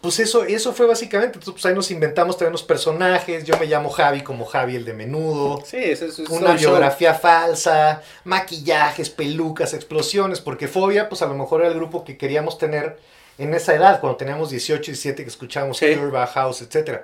[0.00, 1.38] pues eso, eso fue básicamente.
[1.38, 3.44] Entonces, pues ahí nos inventamos también los personajes.
[3.44, 5.62] Yo me llamo Javi como Javi el de menudo.
[5.64, 10.40] Sí, eso es Una biografía falsa, maquillajes, pelucas, explosiones.
[10.40, 12.98] Porque Fobia, pues a lo mejor era el grupo que queríamos tener
[13.38, 15.94] en esa edad, cuando teníamos 18, 17, que escuchábamos sí.
[16.34, 17.00] House, etc.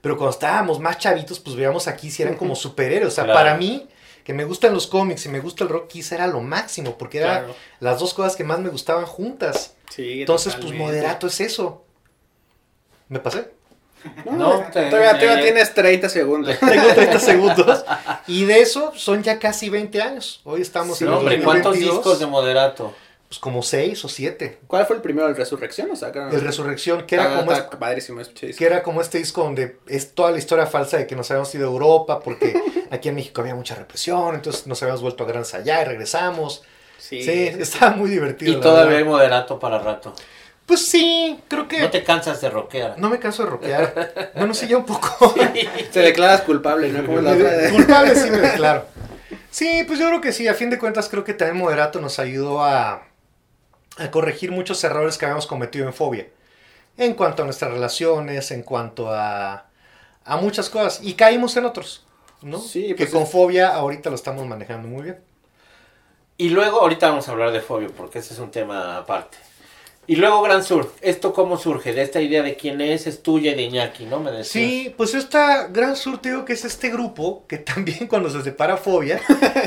[0.00, 3.12] Pero cuando estábamos más chavitos, pues veíamos aquí si eran como superhéroes.
[3.12, 3.88] O sea, para mí,
[4.24, 7.18] que me gustan los cómics y me gusta el rock, quizá era lo máximo, porque
[7.18, 7.46] eran
[7.80, 9.74] las dos cosas que más me gustaban juntas.
[9.90, 11.85] Sí, Entonces, pues moderato es eso.
[13.08, 13.50] ¿Me pasé?
[14.24, 16.56] No, todavía, tienes 30 segundos.
[16.60, 17.84] Tengo 30 segundos.
[18.28, 20.40] Y de eso son ya casi 20 años.
[20.44, 22.92] Hoy estamos en hombre, ¿cuántos discos de moderato?
[23.28, 24.58] Pues como 6 o 7.
[24.66, 25.28] ¿Cuál fue el primero?
[25.28, 25.90] ¿El Resurrección?
[25.92, 30.12] O sea, El Resurrección, que era, como este, que era como este disco donde es
[30.12, 33.40] toda la historia falsa de que nos habíamos ido a Europa porque aquí en México
[33.40, 36.62] había mucha represión, entonces nos habíamos vuelto a Gran allá y regresamos.
[36.98, 38.52] Sí, sí estaba muy divertido.
[38.52, 40.14] Y todavía hay moderato para rato.
[40.66, 41.80] Pues sí, creo que.
[41.80, 42.98] No te cansas de rockear.
[42.98, 44.32] No me canso de rockear.
[44.34, 45.34] bueno, sí, ya un poco.
[45.92, 47.06] Te declaras culpable, ¿no?
[47.06, 48.84] Como la culpable sí me declaro.
[49.50, 50.48] Sí, pues yo creo que sí.
[50.48, 53.04] A fin de cuentas, creo que también Moderato nos ayudó a,
[53.96, 56.26] a corregir muchos errores que habíamos cometido en Fobia.
[56.98, 59.66] En cuanto a nuestras relaciones, en cuanto a,
[60.24, 61.00] a muchas cosas.
[61.02, 62.04] Y caímos en otros,
[62.42, 62.58] ¿no?
[62.58, 65.20] Sí, que pues con Fobia ahorita lo estamos manejando muy bien.
[66.38, 69.38] Y luego, ahorita vamos a hablar de Fobia, porque ese es un tema aparte.
[70.08, 71.92] Y luego Gran Sur, ¿esto cómo surge?
[71.92, 74.20] De esta idea de quién es, es tuya y de Iñaki, ¿no?
[74.20, 78.30] Me Sí, pues esta Gran Sur, te digo que es este grupo que también cuando
[78.30, 79.20] se separa Fobia,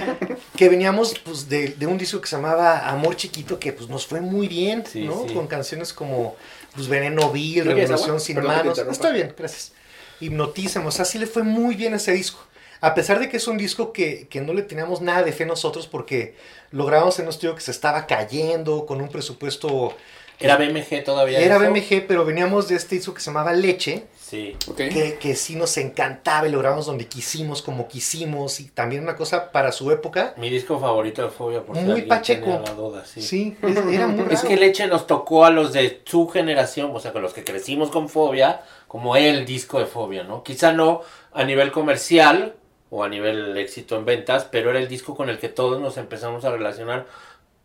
[0.56, 4.22] que veníamos pues de, un disco que se llamaba Amor Chiquito, que pues nos fue
[4.22, 5.26] muy bien, ¿no?
[5.34, 6.38] Con canciones como
[6.74, 8.78] pues Veneno Vil, Revolución Sin Manos.
[8.78, 9.74] Está bien, gracias.
[10.22, 12.40] Hipnotízamos, así le fue muy bien ese disco.
[12.82, 15.46] A pesar de que es un disco que, que no le teníamos nada de fe
[15.46, 16.36] nosotros porque
[16.72, 19.96] logramos en un estudio que se estaba cayendo, con un presupuesto
[20.40, 21.40] era BMG todavía.
[21.40, 24.06] Era BMG, pero veníamos de este disco que se llamaba Leche.
[24.18, 24.56] Sí.
[24.78, 28.60] Que, que, sí nos encantaba y logramos donde quisimos, como quisimos.
[28.60, 30.34] Y también una cosa para su época.
[30.38, 32.64] Mi disco favorito de Fobia, por Muy pacheco.
[33.06, 33.22] sí.
[33.22, 33.58] sí
[33.92, 37.22] era muy Es que Leche nos tocó a los de su generación, o sea, con
[37.22, 40.44] los que crecimos con Fobia, como el disco de Fobia, ¿no?
[40.44, 41.02] Quizá no
[41.34, 42.56] a nivel comercial
[42.92, 45.98] o a nivel éxito en ventas, pero era el disco con el que todos nos
[45.98, 47.08] empezamos a relacionar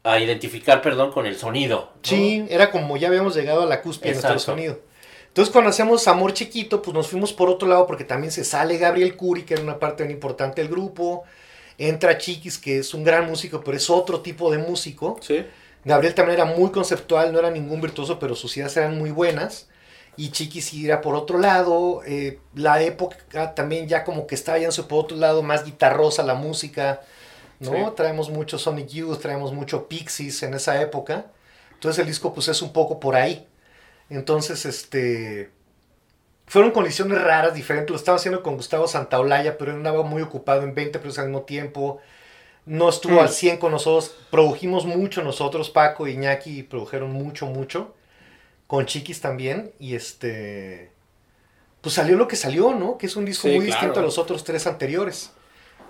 [0.04, 1.90] a identificar, perdón, con el sonido.
[2.02, 4.78] Sí, era como ya habíamos llegado a la cúspide de nuestro sonido.
[5.28, 8.76] Entonces cuando hacemos Amor Chiquito, pues nos fuimos por otro lado porque también se sale
[8.76, 11.24] Gabriel Curi, que era una parte muy importante del grupo.
[11.78, 15.18] Entra Chiquis, que es un gran músico, pero es otro tipo de músico.
[15.20, 15.44] Sí.
[15.84, 19.68] Gabriel también era muy conceptual, no era ningún virtuoso, pero sus ideas eran muy buenas.
[20.16, 22.02] Y Chiquis iba por otro lado.
[22.06, 26.34] Eh, la época también ya como que estaba yendo por otro lado, más guitarrosa la
[26.34, 27.00] música
[27.64, 27.92] ¿no?
[27.92, 31.26] Traemos mucho Sonic Youth, traemos mucho Pixies en esa época.
[31.72, 33.46] Entonces el disco pues es un poco por ahí.
[34.10, 35.50] Entonces, este...
[36.46, 37.90] Fueron condiciones raras, diferentes.
[37.90, 41.28] Lo estaba haciendo con Gustavo Santaolalla, pero él andaba muy ocupado en 20 pero al
[41.28, 42.00] mismo tiempo.
[42.66, 43.58] No estuvo al 100 mm.
[43.58, 44.14] con nosotros.
[44.30, 47.94] Produjimos mucho nosotros, Paco y Iñaki produjeron mucho, mucho.
[48.66, 49.72] Con Chiquis también.
[49.78, 50.90] Y este...
[51.80, 52.96] Pues salió lo que salió, ¿no?
[52.96, 55.32] Que es un disco muy distinto a los otros tres anteriores.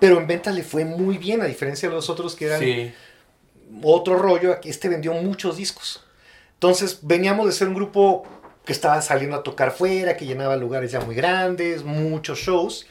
[0.01, 2.93] Pero en ventas le fue muy bien, a diferencia de los otros que eran
[3.83, 6.05] otro rollo, este vendió muchos discos.
[6.55, 8.25] Entonces veníamos de ser un grupo
[8.65, 12.87] que estaba saliendo a tocar fuera, que llenaba lugares ya muy grandes, muchos shows.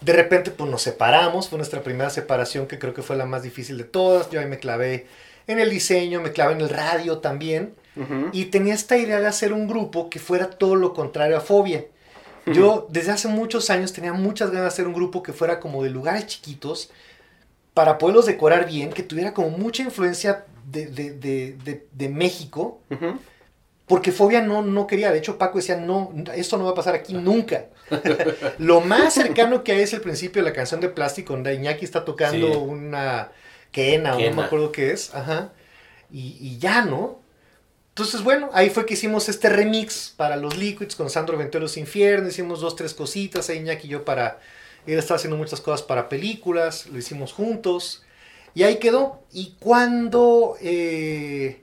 [0.00, 3.42] De repente pues nos separamos, fue nuestra primera separación que creo que fue la más
[3.42, 4.30] difícil de todas.
[4.30, 5.06] Yo ahí me clavé
[5.46, 7.74] en el diseño, me clavé en el radio también.
[8.32, 11.84] Y tenía esta idea de hacer un grupo que fuera todo lo contrario a Fobia.
[12.46, 15.82] Yo desde hace muchos años tenía muchas ganas de hacer un grupo que fuera como
[15.84, 16.90] de lugares chiquitos
[17.74, 22.80] para poderlos decorar bien, que tuviera como mucha influencia de, de, de, México.
[23.86, 26.94] Porque Fobia no, no quería, de hecho Paco decía, no, esto no va a pasar
[26.94, 27.66] aquí nunca.
[28.58, 31.84] Lo más cercano que hay es el principio de la canción de Plástico, donde Iñaki
[31.84, 33.30] está tocando una
[33.70, 35.52] quena, o no me acuerdo qué es, ajá,
[36.10, 37.21] y, y, ya, ¿no?
[37.92, 42.28] Entonces, bueno, ahí fue que hicimos este remix para los Liquids con Sandro Venteros Infierno,
[42.28, 44.40] hicimos dos, tres cositas, ahí Iñaki y yo para,
[44.86, 48.02] él estaba haciendo muchas cosas para películas, lo hicimos juntos,
[48.54, 49.22] y ahí quedó.
[49.32, 50.56] Y cuando...
[50.60, 51.62] Eh,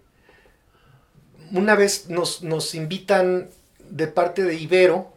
[1.51, 3.49] una vez nos, nos invitan
[3.89, 5.11] de parte de Ibero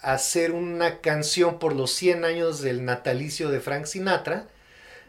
[0.00, 4.46] a hacer una canción por los 100 años del natalicio de Frank Sinatra.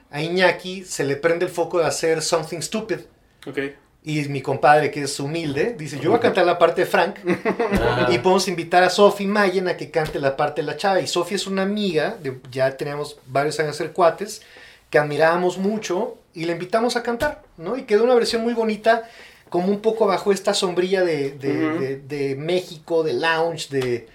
[0.09, 2.99] A Iñaki se le prende el foco de hacer Something Stupid.
[3.45, 3.75] Okay.
[4.05, 7.19] Y mi compadre, que es humilde, dice, yo voy a cantar la parte de Frank.
[7.25, 8.09] Ah.
[8.11, 10.99] y podemos invitar a Sophie Mayen a que cante la parte de la chava.
[10.99, 14.41] Y Sophie es una amiga, de, ya teníamos varios años ser cuates,
[14.89, 17.77] que admirábamos mucho y le invitamos a cantar, ¿no?
[17.77, 19.09] Y quedó una versión muy bonita
[19.49, 24.07] como un poco bajo esta sombrilla de, México, de lounge, de,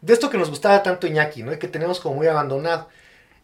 [0.00, 1.52] de esto que nos gustaba tanto Iñaki, ¿no?
[1.52, 2.88] Y que tenemos como muy abandonado.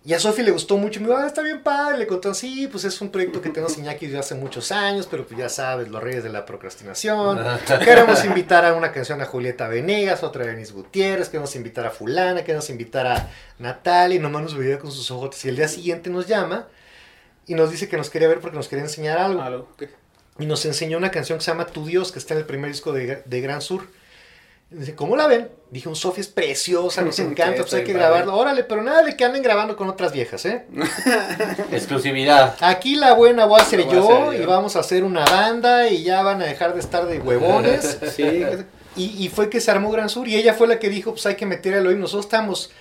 [0.05, 2.69] Y a Sofi le gustó mucho, me dijo, ah, está bien padre, le contó, sí,
[2.71, 5.89] pues es un proyecto que tenemos Iñaki desde hace muchos años, pero pues ya sabes,
[5.89, 7.39] los reyes de la procrastinación.
[7.85, 11.91] queremos invitar a una canción a Julieta Venegas, otra a Denis Gutiérrez, queremos invitar a
[11.91, 15.45] fulana, queremos invitar a Natalia, y nomás nos veía con sus ojos.
[15.45, 16.69] Y el día siguiente nos llama
[17.47, 19.43] y nos dice que nos quería ver porque nos quería enseñar algo.
[19.43, 19.69] Algo,
[20.39, 22.71] y nos enseñó una canción que se llama Tu Dios, que está en el primer
[22.71, 23.89] disco de, de Gran Sur.
[24.71, 25.49] Dice, ¿cómo la ven?
[25.71, 28.37] Dije, un Sofía es preciosa, nos encanta, pues hay que grabarlo.
[28.37, 30.67] Órale, pero nada de que anden grabando con otras viejas, ¿eh?
[31.73, 32.57] Exclusividad.
[32.61, 36.23] Aquí la buena voy a ser, yo, y vamos a hacer una banda y ya
[36.23, 37.99] van a dejar de estar de huevones.
[38.17, 38.45] sí.
[38.97, 41.25] Y, y, fue que se armó Gran Sur y ella fue la que dijo, pues
[41.27, 42.01] hay que meter el oído.
[42.01, 42.73] Nosotros estamos,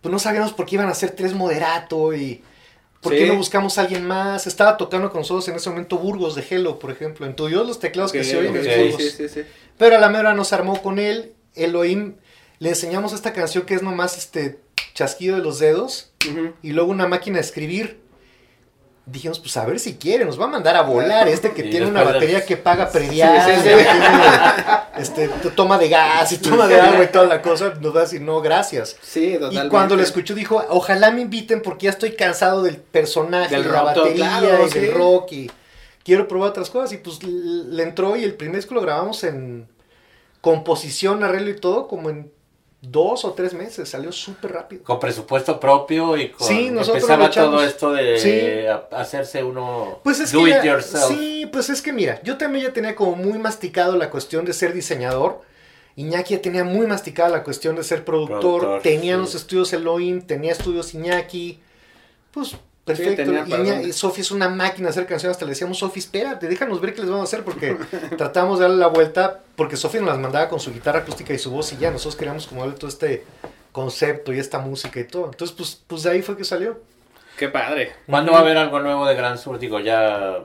[0.00, 2.44] pues no sabíamos por qué iban a hacer tres moderato y
[3.04, 4.46] ¿Por qué no buscamos a alguien más?
[4.46, 7.26] Estaba tocando con nosotros en ese momento Burgos de Hello, por ejemplo.
[7.26, 9.18] En Dios los teclados que se oyen en Burgos.
[9.76, 11.33] Pero a la mera nos armó con él.
[11.54, 12.16] Elohim,
[12.58, 14.60] le enseñamos esta canción que es nomás este
[14.94, 16.10] chasquido de los dedos.
[16.62, 18.04] Y luego una máquina de escribir
[19.06, 21.86] dijimos, pues a ver si quiere, nos va a mandar a volar este que tiene
[21.86, 23.50] una batería que paga predial,
[24.98, 28.02] este, toma de gas y toma de agua y toda la cosa, nos va a
[28.04, 28.96] decir, no, gracias.
[29.02, 33.54] Sí, Y cuando lo escuchó dijo, ojalá me inviten porque ya estoy cansado del personaje,
[33.54, 35.50] de la batería y del rock y
[36.02, 36.92] quiero probar otras cosas.
[36.92, 39.68] Y pues le entró y el primer disco lo grabamos en
[40.44, 42.30] composición, arreglo y todo, como en
[42.82, 44.84] dos o tres meses, salió súper rápido.
[44.84, 50.32] Con presupuesto propio y con sí, nosotros empezaba todo esto de hacerse uno pues es
[50.32, 51.06] do que it yourself.
[51.08, 54.52] Sí, pues es que mira, yo también ya tenía como muy masticado la cuestión de
[54.52, 55.40] ser diseñador.
[55.96, 60.52] Iñaki ya tenía muy masticada la cuestión de ser productor, tenía los estudios Elohim, tenía
[60.52, 61.58] estudios Iñaki.
[62.32, 62.54] Pues
[62.84, 63.32] Perfecto.
[63.82, 65.36] y, Sofi es una máquina de hacer canciones.
[65.36, 67.44] Hasta le decíamos, Sofi, espérate, déjanos ver qué les vamos a hacer.
[67.44, 67.76] Porque
[68.18, 69.40] tratamos de darle la vuelta.
[69.56, 71.72] Porque Sofi nos las mandaba con su guitarra acústica y su voz.
[71.72, 73.24] Y ya nosotros queríamos como darle todo este
[73.72, 75.26] concepto y esta música y todo.
[75.26, 76.78] Entonces, pues, pues de ahí fue que salió.
[77.38, 77.92] Qué padre.
[78.06, 79.58] ¿Cuándo va a haber algo nuevo de Gran Sur?
[79.58, 80.40] Digo, ya.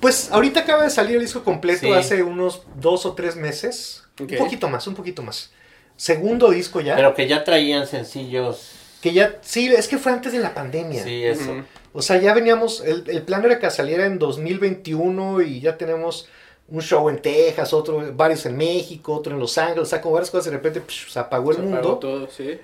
[0.00, 4.02] Pues ahorita acaba de salir el disco completo hace unos dos o tres meses.
[4.18, 5.52] Un poquito más, un poquito más.
[5.96, 6.96] Segundo disco ya.
[6.96, 11.04] Pero que ya traían sencillos que ya, sí, es que fue antes de la pandemia.
[11.04, 11.56] Sí, eso.
[11.92, 16.26] O sea, ya veníamos, el, el, plan era que saliera en 2021 y ya tenemos
[16.68, 20.14] un show en Texas, otro, varios en México, otro en Los Ángeles, o sea, como
[20.14, 21.76] varias cosas, de repente se apagó el mundo.
[21.76, 22.58] Apagó todo, sí.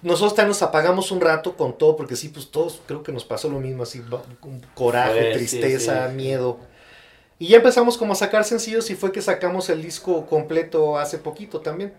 [0.00, 3.26] Nosotros también nos apagamos un rato con todo, porque sí, pues todos creo que nos
[3.26, 4.02] pasó lo mismo, así,
[4.74, 6.60] coraje, tristeza, miedo.
[7.38, 11.18] Y ya empezamos como a sacar sencillos y fue que sacamos el disco completo hace
[11.18, 11.92] poquito también.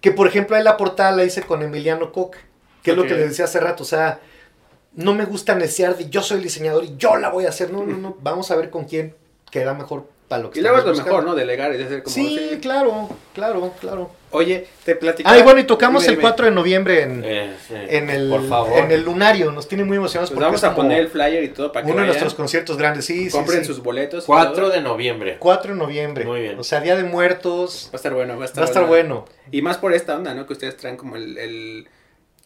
[0.00, 2.36] Que por ejemplo ahí la portada la hice con Emiliano Koch
[2.88, 4.20] que es lo que le decía hace rato, o sea,
[4.94, 7.70] no me gusta necear de yo soy el diseñador y yo la voy a hacer,
[7.70, 9.14] no, no, no, vamos a ver con quién
[9.50, 11.34] queda mejor para lo que Y luego es lo mejor, ¿no?
[11.34, 12.14] Delegar y hacer como...
[12.14, 14.10] Sí, claro, claro, claro.
[14.30, 15.34] Oye, te platicaba...
[15.34, 18.32] Ah, y bueno, y tocamos el 4 de noviembre en, eh, en, el,
[18.74, 20.30] en el Lunario, nos tiene muy emocionados.
[20.30, 23.06] Pues vamos a poner el flyer y todo para que Uno de nuestros conciertos grandes,
[23.06, 24.24] sí, Compren sí, sus boletos.
[24.26, 25.36] 4 de noviembre.
[25.38, 26.24] 4 de noviembre.
[26.24, 26.58] Muy bien.
[26.58, 27.86] O sea, Día de Muertos.
[27.86, 29.24] Va a estar bueno, va a estar, va a estar bueno.
[29.50, 30.46] Y más por esta onda, ¿no?
[30.46, 31.88] Que ustedes traen como el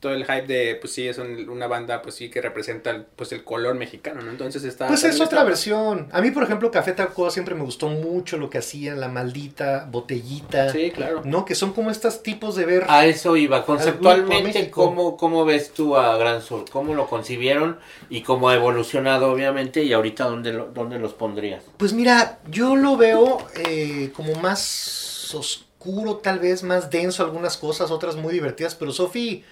[0.03, 3.45] todo el hype de, pues sí, es una banda, pues sí, que representa, pues el
[3.45, 4.33] color mexicano, ¿no?
[4.33, 4.89] Entonces está...
[4.89, 6.09] Pues es otra versión.
[6.11, 9.87] A mí, por ejemplo, Café Tacuba siempre me gustó mucho lo que hacían, la maldita
[9.89, 10.73] botellita.
[10.73, 11.23] Sí, claro.
[11.25, 11.45] ¿No?
[11.45, 12.85] Que son como estos tipos de ver...
[12.89, 13.65] A eso iba.
[13.65, 16.65] Conceptualmente, ¿cómo, ¿cómo ves tú a Gran Sur?
[16.69, 17.79] ¿Cómo lo concibieron
[18.11, 19.85] y cómo ha evolucionado, obviamente?
[19.85, 21.63] Y ahorita, ¿dónde, lo, dónde los pondrías?
[21.77, 23.39] Pues mira, yo lo veo
[23.69, 29.45] eh, como más oscuro, tal vez, más denso algunas cosas, otras muy divertidas, pero Sofi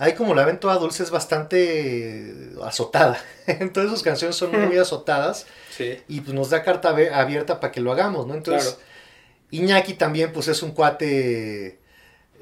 [0.00, 3.22] Ahí como la ven toda dulce es bastante azotada.
[3.46, 5.44] Entonces sus canciones son muy azotadas.
[5.76, 5.98] Sí.
[6.08, 8.32] Y pues nos da carta abierta para que lo hagamos, ¿no?
[8.32, 8.78] Entonces,
[9.50, 11.80] Iñaki también pues es un cuate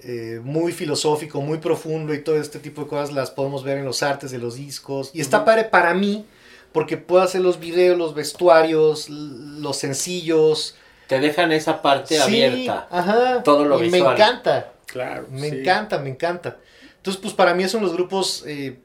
[0.05, 3.85] eh, muy filosófico, muy profundo y todo este tipo de cosas las podemos ver en
[3.85, 5.11] los artes de los discos.
[5.13, 6.27] Y está padre para mí
[6.71, 10.77] porque puedo hacer los videos, los vestuarios, los sencillos.
[11.09, 12.87] Te dejan esa parte abierta.
[12.89, 13.43] Ajá.
[13.43, 14.75] Todo lo y Me encanta.
[14.87, 15.27] Claro.
[15.33, 16.59] Me encanta, me encanta.
[16.99, 18.79] Entonces, pues para mí son los grupos, eh,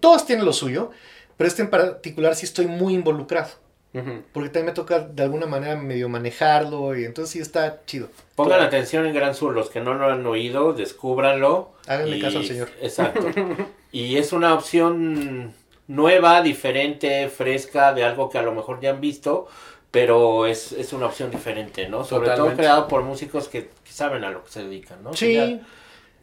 [0.00, 0.90] todos tienen lo suyo,
[1.36, 3.48] pero este en particular sí estoy muy involucrado.
[4.32, 8.08] Porque también me toca de alguna manera medio manejarlo y entonces sí está chido.
[8.34, 11.70] Pongan atención en Gran Sur, los que no lo han oído, descúbranlo.
[11.86, 12.70] Háganle caso al señor.
[12.82, 13.24] Exacto.
[13.92, 15.54] y es una opción
[15.86, 19.46] nueva, diferente, fresca, de algo que a lo mejor ya han visto,
[19.92, 22.02] pero es, una opción diferente, ¿no?
[22.02, 25.14] Sobre todo creado por músicos que, saben a lo que se dedican, ¿no?
[25.14, 25.60] Sí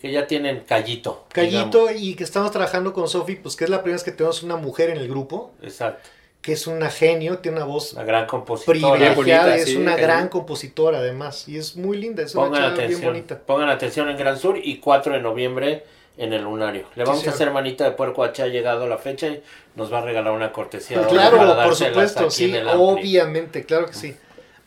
[0.02, 1.26] que ya tienen callito.
[1.32, 4.42] Callito y que estamos trabajando con Sofi, pues que es la primera vez que tenemos
[4.42, 5.52] una mujer en el grupo.
[5.62, 6.10] Exacto.
[6.42, 7.94] Que es una genio, tiene una voz.
[7.94, 8.98] Una gran compositora.
[8.98, 11.48] Privilegiada, es una gran compositora además.
[11.48, 13.40] Y es muy linda, es pongan una atención, bien bonita.
[13.40, 15.84] Pongan atención en Gran Sur y 4 de noviembre
[16.18, 16.86] en el Lunario.
[16.96, 19.44] Le vamos a hacer manita de puerco a Ha llegado la fecha y
[19.76, 21.06] nos va a regalar una cortesía.
[21.06, 24.16] claro, por supuesto, sí, obviamente, claro que sí.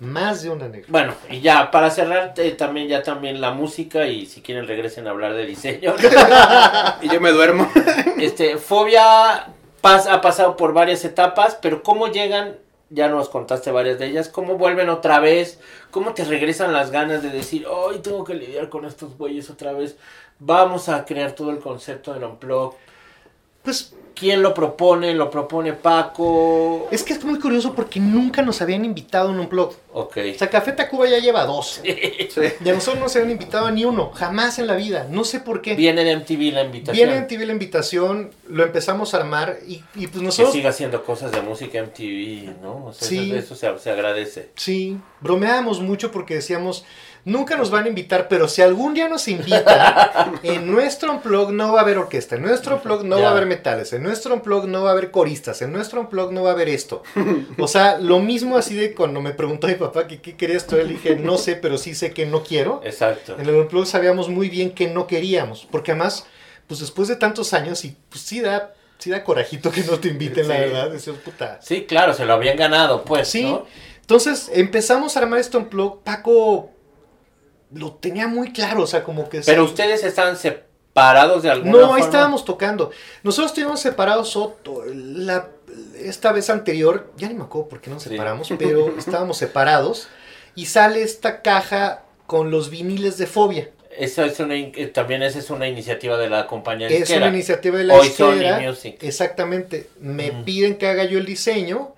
[0.01, 0.87] Más de una negra.
[0.89, 5.07] Bueno, y ya, para cerrar eh, también ya también la música y si quieren regresen
[5.07, 5.95] a hablar de diseño.
[7.03, 7.71] y yo me duermo.
[8.19, 9.47] este, Fobia
[9.85, 12.57] ha pasado por varias etapas, pero cómo llegan,
[12.91, 17.23] ya nos contaste varias de ellas, cómo vuelven otra vez, cómo te regresan las ganas
[17.23, 19.97] de decir, hoy tengo que lidiar con estos güeyes otra vez,
[20.39, 22.75] vamos a crear todo el concepto del unplug.
[23.65, 25.13] Pues ¿Quién lo propone?
[25.13, 26.89] ¿Lo propone Paco?
[26.93, 29.75] Es que es muy curioso porque nunca nos habían invitado en un blog.
[29.93, 30.19] Ok.
[30.35, 31.81] O sea, Café Tacuba ya lleva dos.
[31.85, 32.41] Sí.
[32.65, 34.11] Y a nosotros no se habían invitado ni uno.
[34.13, 35.07] Jamás en la vida.
[35.11, 35.75] No sé por qué.
[35.75, 36.97] Viene de MTV la invitación.
[36.97, 38.31] Viene de MTV la invitación.
[38.49, 40.53] Lo empezamos a armar y, y pues nosotros...
[40.53, 42.87] Que siga haciendo cosas de música MTV, ¿no?
[42.87, 43.33] O sea, sí.
[43.33, 44.51] Eso, eso se, se agradece.
[44.55, 44.99] Sí.
[45.21, 46.85] Bromeábamos mucho porque decíamos
[47.27, 51.73] Nunca nos van a invitar, pero si algún día nos invitan, en nuestro unplug no
[51.73, 54.67] va a haber orquesta, en nuestro unplug no va a haber metales, en nuestro unplug
[54.67, 57.03] no va a haber coristas, en nuestro unplug no va a haber esto.
[57.59, 60.77] O sea, lo mismo así de cuando me preguntó mi papá que qué querías tú,
[60.77, 62.83] le dije, no sé, pero sí sé que no quiero.
[62.85, 63.37] Exacto.
[63.39, 66.27] En el unplug sabíamos muy bien que no queríamos, porque además,
[66.67, 70.09] pues después de tantos años, y pues sí da sí da corajito que no te
[70.09, 70.93] inviten, la verdad.
[71.25, 71.59] puta.
[71.63, 73.29] Sí, claro, se lo habían ganado, pues.
[73.29, 73.55] Sí.
[74.01, 76.03] Entonces empezamos a armar esto en plug.
[76.03, 76.71] Paco
[77.75, 79.41] lo tenía muy claro, o sea, como que...
[79.41, 81.87] Pero ustedes estaban separados de alguna forma.
[81.89, 82.91] No, ahí estábamos tocando.
[83.23, 84.39] Nosotros estuvimos separados
[84.95, 85.49] la,
[85.99, 90.09] esta vez anterior, ya ni me acuerdo por qué nos separamos, pero estábamos separados
[90.55, 93.71] y sale esta caja con los viniles de Fobia.
[93.97, 97.79] Eso es una, eh, también esa es una iniciativa de la compañía Es una iniciativa
[97.79, 98.13] de la Hoy
[98.67, 98.97] Music.
[99.01, 99.89] Exactamente.
[100.01, 101.95] Me piden que haga yo el diseño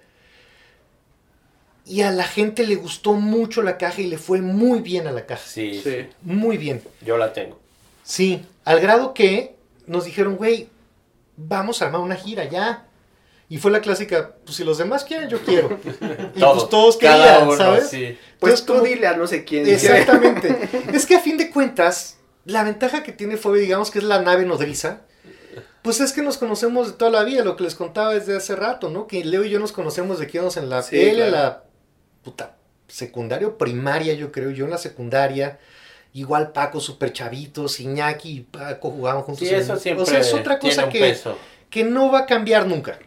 [1.86, 5.12] y a la gente le gustó mucho la caja y le fue muy bien a
[5.12, 5.46] la caja.
[5.46, 6.08] Sí, sí.
[6.22, 6.82] Muy bien.
[7.00, 7.60] Yo la tengo.
[8.02, 9.54] Sí, al grado que
[9.86, 10.68] nos dijeron, güey,
[11.36, 12.86] vamos a armar una gira ya.
[13.48, 15.78] Y fue la clásica, pues si los demás quieren, yo quiero.
[16.34, 17.88] y pues todos querían, ¿sabes?
[17.88, 18.18] Sí.
[18.40, 19.68] Pues tú dile a no sé quién.
[19.68, 20.68] Exactamente.
[20.92, 24.20] es que a fin de cuentas, la ventaja que tiene Fobia, digamos que es la
[24.20, 25.02] nave nodriza,
[25.82, 28.56] pues es que nos conocemos de toda la vida, lo que les contaba desde hace
[28.56, 29.06] rato, ¿no?
[29.06, 31.62] Que Leo y yo nos conocemos de que íbamos en la sí, la
[32.26, 32.56] puta,
[32.88, 35.60] secundario, primaria, yo creo, yo en la secundaria.
[36.12, 39.46] Igual Paco, super chavitos, Iñaki y Paco jugaban juntos.
[39.46, 41.16] Sí, eso siempre o sea, es otra cosa que,
[41.70, 42.98] que no va a cambiar nunca.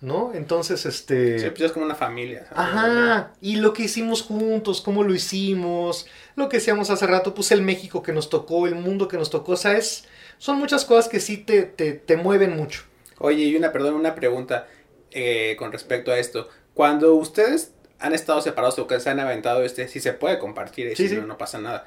[0.00, 0.32] ¿no?
[0.34, 1.38] Entonces, este...
[1.38, 2.46] Sí, pues es como una familia.
[2.54, 7.52] Ajá, y lo que hicimos juntos, cómo lo hicimos, lo que decíamos hace rato, pues
[7.52, 10.06] el México que nos tocó, el mundo que nos tocó, o sea, es,
[10.38, 12.82] son muchas cosas que sí te, te, te mueven mucho.
[13.18, 14.66] Oye, y una, perdón, una pregunta
[15.12, 16.48] eh, con respecto a esto.
[16.74, 17.72] Cuando ustedes
[18.02, 21.16] han estado separados o que se han aventado este, si se puede compartir, eso, sí,
[21.26, 21.86] No, pasa nada.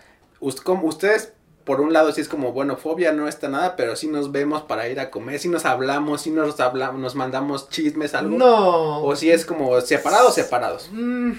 [0.63, 1.33] como ustedes,
[1.65, 4.63] por un lado, sí es como, bueno, fobia no está nada, pero sí nos vemos
[4.63, 8.37] para ir a comer, sí nos hablamos, sí nos hablamos, nos mandamos chismes, algo.
[8.37, 9.03] No.
[9.03, 10.89] O si es como separados, separados.
[10.91, 11.33] Mm.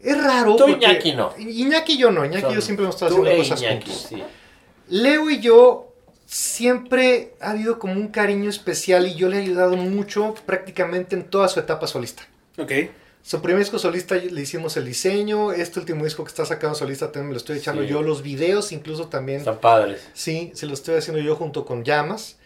[0.00, 0.56] Es raro.
[0.56, 1.34] Tú Iñaki no.
[1.38, 4.08] Iñaki y yo no, Iñaki y yo siempre hemos estado haciendo e cosas juntos.
[4.88, 5.94] Leo y yo
[6.26, 11.24] siempre ha habido como un cariño especial y yo le he ayudado mucho prácticamente en
[11.24, 12.22] toda su etapa solista.
[12.58, 12.72] Ok.
[13.22, 17.12] Su primer disco solista le hicimos el diseño, este último disco que está sacando solista
[17.12, 19.44] también me lo estoy echando yo, los videos incluso también.
[19.44, 20.08] Son padres.
[20.14, 22.38] Sí, se lo estoy haciendo yo junto con Llamas.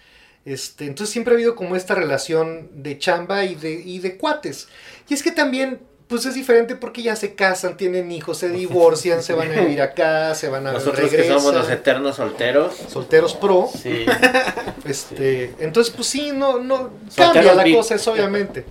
[0.45, 4.69] Este, entonces siempre ha habido como esta relación de chamba y de, y de cuates.
[5.09, 9.23] Y es que también pues es diferente porque ya se casan, tienen hijos, se divorcian,
[9.23, 12.75] se van a vivir acá, se van a Nosotros que somos los eternos solteros.
[12.89, 13.69] Solteros pro.
[13.81, 14.07] Sí.
[14.85, 18.67] Este, entonces pues sí, no, no cambia la cosa, es obviamente.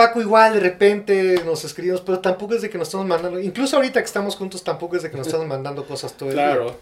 [0.00, 3.76] Paco igual de repente nos escribimos, pero tampoco es de que nos estamos mandando, incluso
[3.76, 6.46] ahorita que estamos juntos tampoco es de que nos estamos mandando cosas todo el día.
[6.46, 6.80] Claro.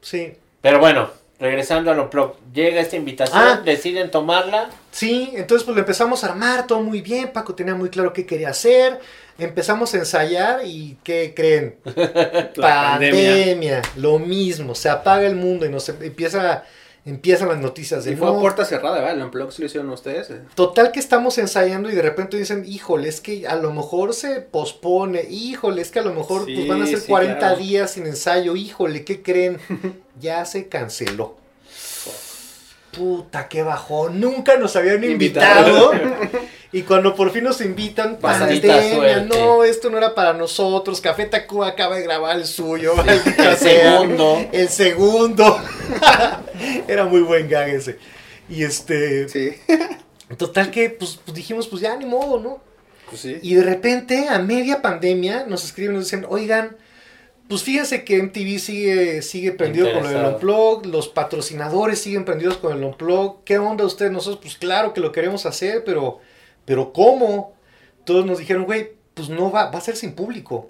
[0.00, 0.32] Sí.
[0.62, 3.60] Pero bueno, regresando a lo pro, llega esta invitación, ah.
[3.62, 4.70] deciden tomarla.
[4.92, 8.24] Sí, entonces pues lo empezamos a armar, todo muy bien, Paco tenía muy claro qué
[8.24, 8.98] quería hacer,
[9.36, 11.76] empezamos a ensayar y ¿qué creen?
[12.58, 13.82] pandemia.
[13.96, 16.64] lo mismo, se apaga el mundo y nos empieza
[17.04, 19.16] empiezan las noticias de y fue a puerta cerrada, ¿verdad?
[19.16, 20.30] El unplug lo hicieron ustedes.
[20.30, 20.40] Eh.
[20.54, 24.40] Total que estamos ensayando y de repente dicen, híjole, es que a lo mejor se
[24.40, 28.54] pospone, híjole, es que a lo mejor pues, van a ser 40 días sin ensayo,
[28.56, 29.58] híjole, ¿qué creen?
[30.20, 31.36] ya se canceló.
[32.92, 34.20] Puta, qué bajón.
[34.20, 35.92] Nunca nos habían invitado.
[36.72, 41.02] y cuando por fin nos invitan, pandemia, no, esto no era para nosotros.
[41.02, 42.94] Café Tacuba acaba de grabar el suyo.
[43.06, 44.48] el segundo.
[44.50, 45.60] El segundo.
[46.88, 47.98] era muy buen gag ese.
[48.48, 49.28] Y este.
[49.28, 49.54] Sí.
[50.38, 52.60] Total que, pues, pues, dijimos, pues ya ni modo, ¿no?
[53.08, 53.38] Pues sí.
[53.42, 56.76] Y de repente, a media pandemia, nos escriben y nos dicen, oigan,
[57.48, 62.72] pues fíjense que MTV sigue, sigue prendido con el Unplug, los patrocinadores siguen prendidos con
[62.72, 63.44] el Unplug.
[63.44, 64.10] ¿Qué onda ustedes?
[64.10, 66.20] Nosotros, pues claro que lo queremos hacer, pero,
[66.64, 67.54] pero ¿cómo?
[68.04, 70.68] Todos nos dijeron, güey, pues no va, va a ser sin público.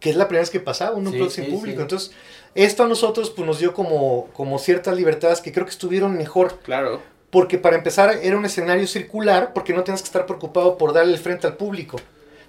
[0.00, 1.80] Que es la primera vez que pasaba, un Unplug sin público.
[1.80, 2.12] Entonces,
[2.54, 6.58] esto a nosotros pues nos dio como, como ciertas libertades que creo que estuvieron mejor.
[6.60, 7.00] Claro.
[7.30, 11.14] Porque para empezar era un escenario circular, porque no tienes que estar preocupado por darle
[11.14, 11.96] el frente al público.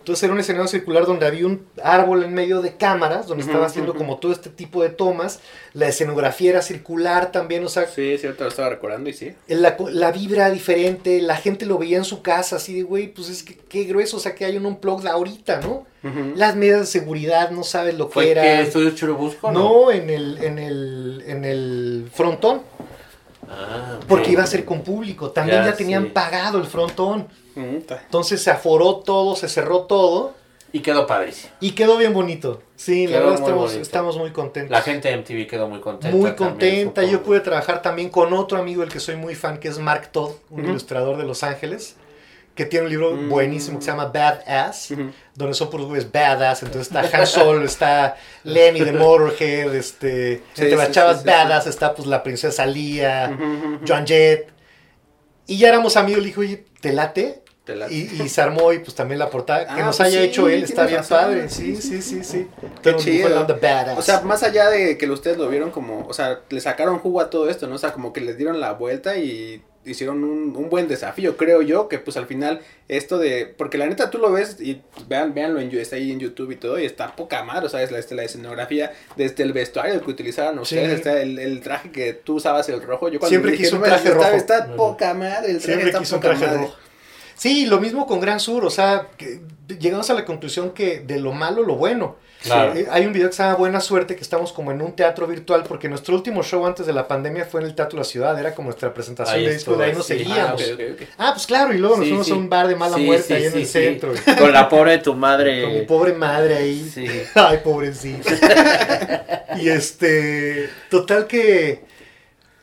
[0.06, 3.66] Entonces era un escenario circular donde había un árbol en medio de cámaras, donde estaba
[3.66, 5.40] haciendo como todo este tipo de tomas.
[5.74, 7.88] La escenografía era circular también, o sea...
[7.88, 9.34] Sí, cierto, lo estaba recordando y sí.
[9.48, 13.30] La, la vibra diferente, la gente lo veía en su casa, así de, güey, pues
[13.30, 15.88] es que qué grueso, o sea, que hay un unplug de ahorita, ¿no?
[16.36, 18.44] Las medidas de seguridad, no sabes lo que era.
[18.44, 19.52] ¿Qué estudio Churubusco?
[19.52, 22.62] No, no en, el, en, el, en el frontón.
[23.50, 25.32] Ah, Porque iba a ser con público.
[25.32, 27.28] También ya, tenían pagado el frontón.
[27.56, 30.34] Entonces se aforó todo, se cerró todo.
[30.72, 31.54] Y quedó padrísimo.
[31.62, 32.62] Y quedó bien bonito.
[32.76, 34.72] Sí, la verdad estamos, estamos, muy contentos.
[34.72, 36.18] La gente de MTV quedó muy contenta.
[36.18, 37.04] Muy contenta.
[37.04, 40.10] Yo pude trabajar también con otro amigo, el que soy muy fan, que es Mark
[40.12, 41.96] Todd, un ilustrador de Los Ángeles,
[42.56, 43.30] que tiene un libro mm.
[43.30, 44.94] buenísimo que se llama Badass,
[45.34, 46.64] donde son puros güeyes badass.
[46.64, 52.06] Entonces está Han Solo, está Lenny de Motorhead, este, entre las chavas badass está pues
[52.06, 53.38] la princesa Leia,
[53.88, 54.52] John Jett.
[55.48, 57.45] Y ya éramos amigos, le dije, oye, ¿te late?
[57.90, 60.50] Y, y, se armó y pues también la portada que ah, nos pues haya hecho
[60.50, 61.50] él está bien padre.
[61.50, 62.48] Sí, sí, sí, sí.
[62.82, 63.48] Qué chido.
[63.98, 67.22] O sea, más allá de que ustedes lo vieron como, o sea, le sacaron jugo
[67.22, 67.76] a todo esto, ¿no?
[67.76, 71.62] O sea, como que les dieron la vuelta y hicieron un, un buen desafío, creo
[71.62, 75.34] yo, que pues al final esto de, porque la neta tú lo ves y vean,
[75.34, 77.92] véanlo en, está ahí en YouTube y todo y está poca madre, o sea, es
[77.92, 82.36] la, la escenografía, desde el vestuario que utilizaron ustedes, está el, el, traje que tú
[82.36, 84.30] usabas, el rojo, yo cuando Siempre dije, un traje rojo.
[84.30, 86.58] Está, poca madre, el traje está poca madre.
[86.58, 86.85] Rojo.
[87.36, 89.10] Sí, lo mismo con Gran Sur, o sea,
[89.80, 92.16] llegamos a la conclusión que de lo malo lo bueno.
[92.46, 95.26] Eh, hay un video que se llama Buena Suerte, que estamos como en un teatro
[95.26, 98.04] virtual, porque nuestro último show antes de la pandemia fue en el Teatro de la
[98.04, 100.62] Ciudad, era como nuestra presentación de disco, de ahí nos seguíamos.
[100.62, 103.46] Ah, ah, pues claro, y luego nos fuimos a un bar de mala muerte ahí
[103.46, 104.14] en el centro.
[104.38, 105.64] Con la pobre de tu madre.
[105.64, 107.26] Con mi pobre madre ahí.
[107.36, 109.46] Ay, pobrecita.
[109.60, 111.84] y este, total que,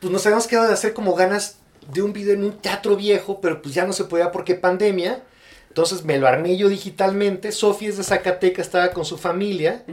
[0.01, 1.57] pues nos habíamos quedado de hacer como ganas
[1.89, 5.22] de un video en un teatro viejo, pero pues ya no se podía porque pandemia.
[5.68, 7.51] Entonces me lo armé yo digitalmente.
[7.51, 9.85] Sofi es de Zacatecas, estaba con su familia.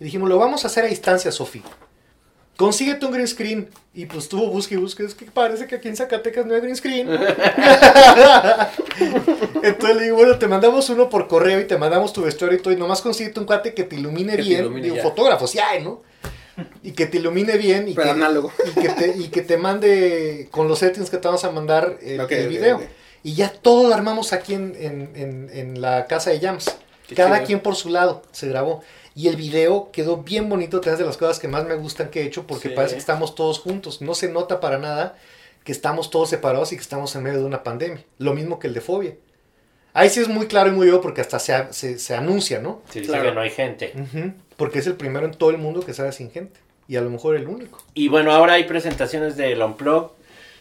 [0.00, 1.62] Y dijimos, lo vamos a hacer a distancia, Sofi.
[2.56, 3.68] Consíguete un green screen.
[3.94, 5.04] Y pues tuvo busque y busque.
[5.04, 7.08] Es que parece que aquí en Zacatecas no hay green screen.
[9.62, 12.62] Entonces le digo, bueno, te mandamos uno por correo y te mandamos tu vestuario y
[12.62, 12.72] todo.
[12.72, 14.80] Y nomás consíguete un cuate que te ilumine bien.
[14.80, 16.02] Digo, fotógrafos, ya, ¿no?
[16.82, 20.68] Y que te ilumine bien y, que, y que, te, y que te mande con
[20.68, 22.80] los settings que te vamos a mandar el, video.
[23.22, 26.76] Y ya todo lo armamos aquí en, en, en, la casa de Jams.
[27.14, 28.82] Cada quien por su lado se grabó.
[29.14, 32.22] Y el video quedó bien bonito, es de las cosas que más me gustan que
[32.22, 34.00] he hecho porque parece que estamos todos juntos.
[34.00, 35.16] No se nota para nada
[35.64, 38.04] que estamos todos separados y que estamos en medio de una pandemia.
[38.18, 39.16] Lo mismo que el de Fobia.
[39.92, 42.82] Ahí sí es muy claro y muy obvio porque hasta se, se, anuncia, ¿no?
[42.90, 43.24] Sí, claro.
[43.24, 43.92] que no hay gente.
[44.58, 46.60] Porque es el primero en todo el mundo que sale sin gente.
[46.88, 47.82] y a lo mejor el único.
[47.94, 50.12] Y bueno, ahora hay presentaciones del Unplug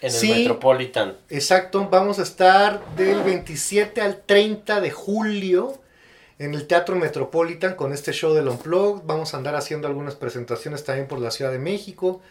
[0.01, 1.17] en el Metropolitan.
[1.29, 5.79] Exacto, vamos a estar del 27 al 30 de julio
[6.37, 9.05] en el Teatro Metropolitan con este show del Unplug.
[9.05, 12.21] Vamos a andar haciendo algunas presentaciones también por la Ciudad de México.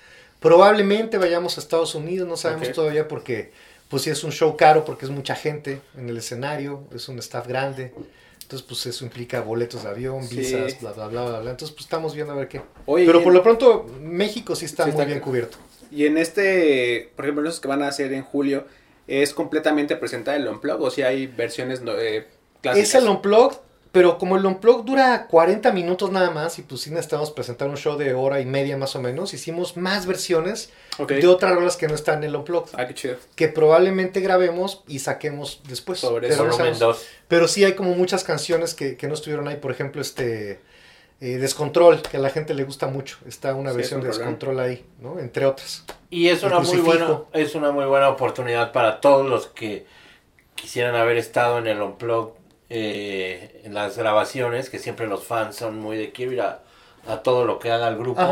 [0.40, 3.50] Probablemente vayamos a Estados Unidos, no sabemos todavía porque
[3.88, 7.18] pues sí es un show caro porque es mucha gente en el escenario, es un
[7.18, 7.92] staff grande.
[8.46, 12.14] Entonces, pues eso implica boletos de avión, visas, bla, bla, bla, bla, Entonces, pues estamos
[12.14, 12.62] viendo a ver qué.
[12.86, 15.58] Pero por lo pronto, México sí está muy bien cubierto.
[15.90, 18.64] Y en este, por ejemplo, esos que van a hacer en julio,
[19.08, 22.28] ¿es completamente presentar el Unplug o si hay versiones eh,
[22.60, 22.88] clásicas?
[22.88, 23.58] Es el Unplug,
[23.96, 27.78] pero como el Unplug dura 40 minutos nada más y pues sí necesitamos presentar un
[27.78, 30.70] show de hora y media más o menos, hicimos más versiones
[31.08, 32.66] de otras rolas que no están en el Unplug.
[32.74, 33.16] Ah, qué chido.
[33.36, 35.98] Que probablemente grabemos y saquemos después.
[35.98, 36.94] Sobre pero, eso.
[37.26, 40.60] pero sí hay como muchas canciones que, no estuvieron ahí, por ejemplo, este...
[41.18, 43.16] Eh, Descontrol, que a la gente le gusta mucho.
[43.26, 45.18] Está una versión de Descontrol ahí, ¿no?
[45.18, 45.86] Entre otras.
[46.10, 49.86] Y es una, muy buena, es una muy buena oportunidad para todos los que
[50.54, 52.35] quisieran haber estado en el Unplug
[52.68, 56.62] eh, en las grabaciones, que siempre los fans son muy de quiero ir a,
[57.22, 58.22] todo lo que haga el grupo.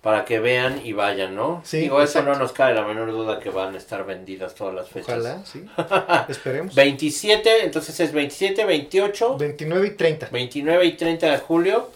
[0.00, 1.60] Para que vean y vayan, ¿no?
[1.64, 4.74] Sí, Digo, eso no nos cae la menor duda que van a estar vendidas todas
[4.74, 5.20] las fechas.
[5.20, 5.64] Ojalá, sí.
[6.28, 6.74] Esperemos.
[6.74, 9.36] 27, entonces es 27, 28.
[9.38, 10.28] 29 y 30.
[10.32, 11.90] 29 y 30 de julio.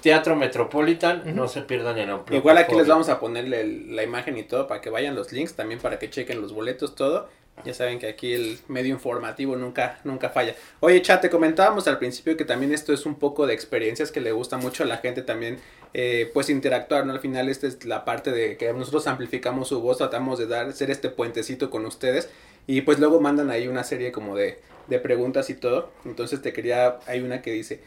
[0.00, 2.38] Teatro Metropolitan, no se pierdan el amplio.
[2.38, 5.54] Igual aquí les vamos a poner la imagen y todo para que vayan los links,
[5.54, 7.28] también para que chequen los boletos, todo.
[7.64, 10.56] Ya saben que aquí el medio informativo nunca, nunca falla.
[10.80, 14.20] Oye, chat, te comentábamos al principio que también esto es un poco de experiencias que
[14.20, 15.60] le gusta mucho a la gente también,
[15.94, 17.12] eh, pues interactuar, ¿no?
[17.12, 20.72] Al final esta es la parte de que nosotros amplificamos su voz, tratamos de dar,
[20.72, 22.30] ser este puentecito con ustedes
[22.66, 25.92] y pues luego mandan ahí una serie como de, de preguntas y todo.
[26.04, 27.80] Entonces te quería, hay una que dice,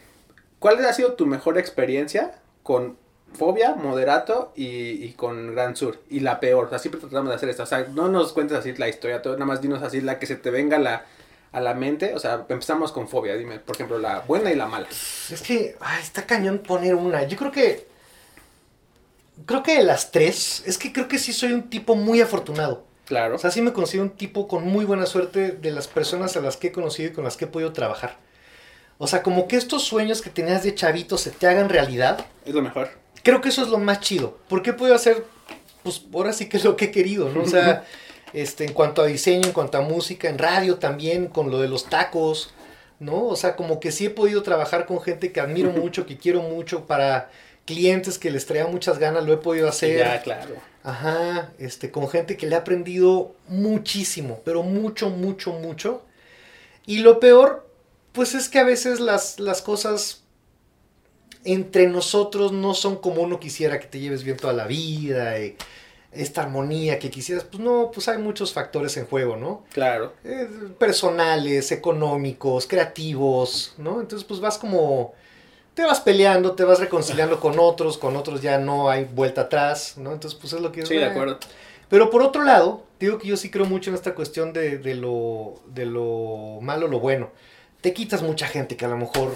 [0.58, 2.96] ¿cuál ha sido tu mejor experiencia con
[3.36, 6.00] Fobia, Moderato y, con Gran Sur.
[6.10, 6.66] Y la peor.
[6.66, 7.62] O sea, siempre tratamos de hacer esto.
[7.62, 10.26] O sea, no nos cuentes así la historia, todo, nada más dinos así la que
[10.26, 11.04] se te venga la,
[11.52, 12.14] a la mente.
[12.14, 13.36] O sea, empezamos con Fobia.
[13.36, 14.88] Dime, por ejemplo, la buena y la mala.
[14.88, 17.24] Es que está cañón poner una.
[17.24, 17.86] Yo creo que.
[19.44, 22.84] Creo que de las tres, es que creo que sí soy un tipo muy afortunado.
[23.04, 23.36] Claro.
[23.36, 26.40] O sea, sí me considero un tipo con muy buena suerte de las personas a
[26.40, 28.16] las que he conocido y con las que he podido trabajar.
[28.98, 32.24] O sea, como que estos sueños que tenías de chavito se te hagan realidad.
[32.46, 32.88] Es lo mejor
[33.26, 34.38] creo que eso es lo más chido.
[34.48, 35.24] Porque he podido hacer,
[35.82, 37.42] pues ahora sí que es lo que he querido, ¿no?
[37.42, 37.84] O sea,
[38.32, 41.66] este, en cuanto a diseño, en cuanto a música, en radio también, con lo de
[41.66, 42.54] los tacos,
[43.00, 43.26] ¿no?
[43.26, 46.40] O sea, como que sí he podido trabajar con gente que admiro mucho, que quiero
[46.42, 47.28] mucho, para
[47.64, 49.98] clientes que les traía muchas ganas, lo he podido hacer.
[49.98, 50.54] Ya, claro.
[50.84, 56.02] Ajá, este, con gente que le ha aprendido muchísimo, pero mucho, mucho, mucho.
[56.86, 57.68] Y lo peor,
[58.12, 60.22] pues es que a veces las, las cosas
[61.46, 65.56] entre nosotros no son como uno quisiera que te lleves bien toda la vida, y
[66.12, 69.64] esta armonía que quisieras, pues no, pues hay muchos factores en juego, ¿no?
[69.72, 70.14] Claro.
[70.24, 74.00] Eh, personales, económicos, creativos, ¿no?
[74.00, 75.14] Entonces pues vas como,
[75.74, 79.94] te vas peleando, te vas reconciliando con otros, con otros ya no hay vuelta atrás,
[79.98, 80.12] ¿no?
[80.12, 80.86] Entonces pues es lo que...
[80.86, 81.38] Sí, de acuerdo.
[81.88, 84.94] Pero por otro lado, digo que yo sí creo mucho en esta cuestión de, de,
[84.94, 87.30] lo, de lo malo, lo bueno.
[87.80, 89.34] Te quitas mucha gente que a lo mejor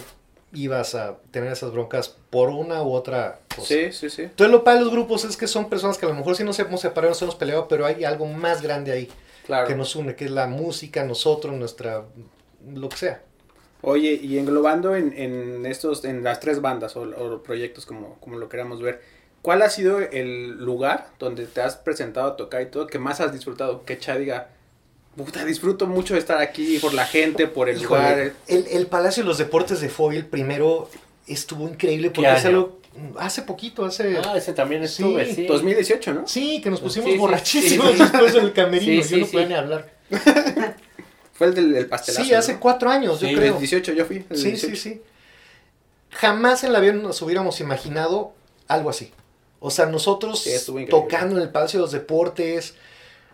[0.53, 3.69] ibas a tener esas broncas por una u otra cosa.
[3.69, 4.23] Sí, sí, sí.
[4.23, 6.59] Entonces lo para los grupos es que son personas que a lo mejor sí nos
[6.59, 9.09] hemos separado, nos hemos peleado, pero hay algo más grande ahí
[9.47, 9.69] claro.
[9.69, 12.05] que nos une, que es la música, nosotros, nuestra,
[12.75, 13.23] lo que sea.
[13.83, 18.49] Oye, y englobando en, en estos, en las tres bandas o, proyectos como, como lo
[18.49, 19.01] queramos ver,
[19.41, 23.21] ¿cuál ha sido el lugar donde te has presentado a tocar y todo que más
[23.21, 23.85] has disfrutado?
[23.85, 24.49] Que Cha diga,
[25.25, 28.33] Puta, disfruto mucho de estar aquí por la gente, por el lugar.
[28.47, 30.89] El, Palacio de los Deportes de Foil primero
[31.27, 32.29] estuvo increíble porque
[33.19, 34.19] hace poquito, hace...
[34.19, 35.47] Ah, ese también estuve, sí.
[35.47, 36.27] 2018, ¿no?
[36.27, 39.93] Sí, que nos pusimos borrachísimos después del camerino, yo no podía ni hablar.
[41.33, 43.55] Fue el del, pastelazo, Sí, hace cuatro años, yo creo.
[43.55, 44.25] el 18 yo fui.
[44.35, 45.03] sí, sí, sí.
[46.11, 48.33] Jamás en la vida nos hubiéramos imaginado
[48.69, 49.13] algo así.
[49.61, 50.49] O sea, nosotros
[50.89, 52.75] tocando en el Palacio de los Deportes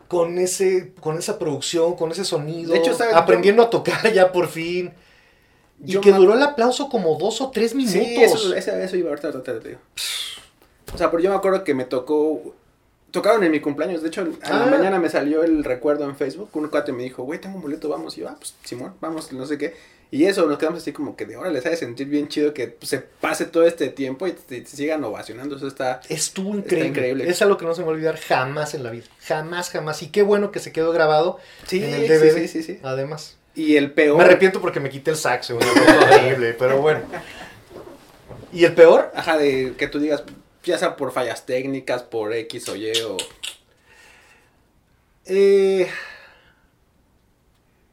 [0.09, 2.74] con ese con esa producción, con ese sonido,
[3.14, 4.92] aprendiendo a tocar ya por fin.
[5.84, 8.02] Y que duró el aplauso como dos o tres minutos.
[8.02, 9.78] Sí, eso, eso, iba ahorita, te digo.
[10.94, 12.54] O sea, porque yo me acuerdo que me tocó
[13.16, 14.02] tocaron en mi cumpleaños.
[14.02, 14.66] De hecho, a la ah.
[14.66, 16.50] mañana me salió el recuerdo en Facebook.
[16.52, 18.16] Un cuate me dijo, güey, tengo un boleto, vamos.
[18.18, 19.74] Y yo, ah, pues Simón, vamos, no sé qué.
[20.10, 22.68] Y eso, nos quedamos así como que de ahora les hace sentir bien chido que
[22.68, 25.56] pues, se pase todo este tiempo y te, sigan ovacionando.
[25.56, 26.00] Eso está.
[26.10, 26.88] Estuvo increíble.
[26.88, 27.28] increíble.
[27.28, 29.06] Es algo que no se me va a olvidar jamás en la vida.
[29.26, 30.02] Jamás, jamás.
[30.02, 32.34] Y qué bueno que se quedó grabado sí, en el DVD.
[32.34, 33.38] Sí, sí, sí, Además.
[33.54, 34.18] Y el peor.
[34.18, 35.56] Me arrepiento porque me quité el saxo.
[35.56, 37.00] Una cosa horrible, pero bueno.
[38.52, 39.10] ¿Y el peor?
[39.14, 40.22] Ajá, de que tú digas,
[40.66, 43.16] ya sea por fallas técnicas, por X o Y o...
[45.24, 45.88] Eh,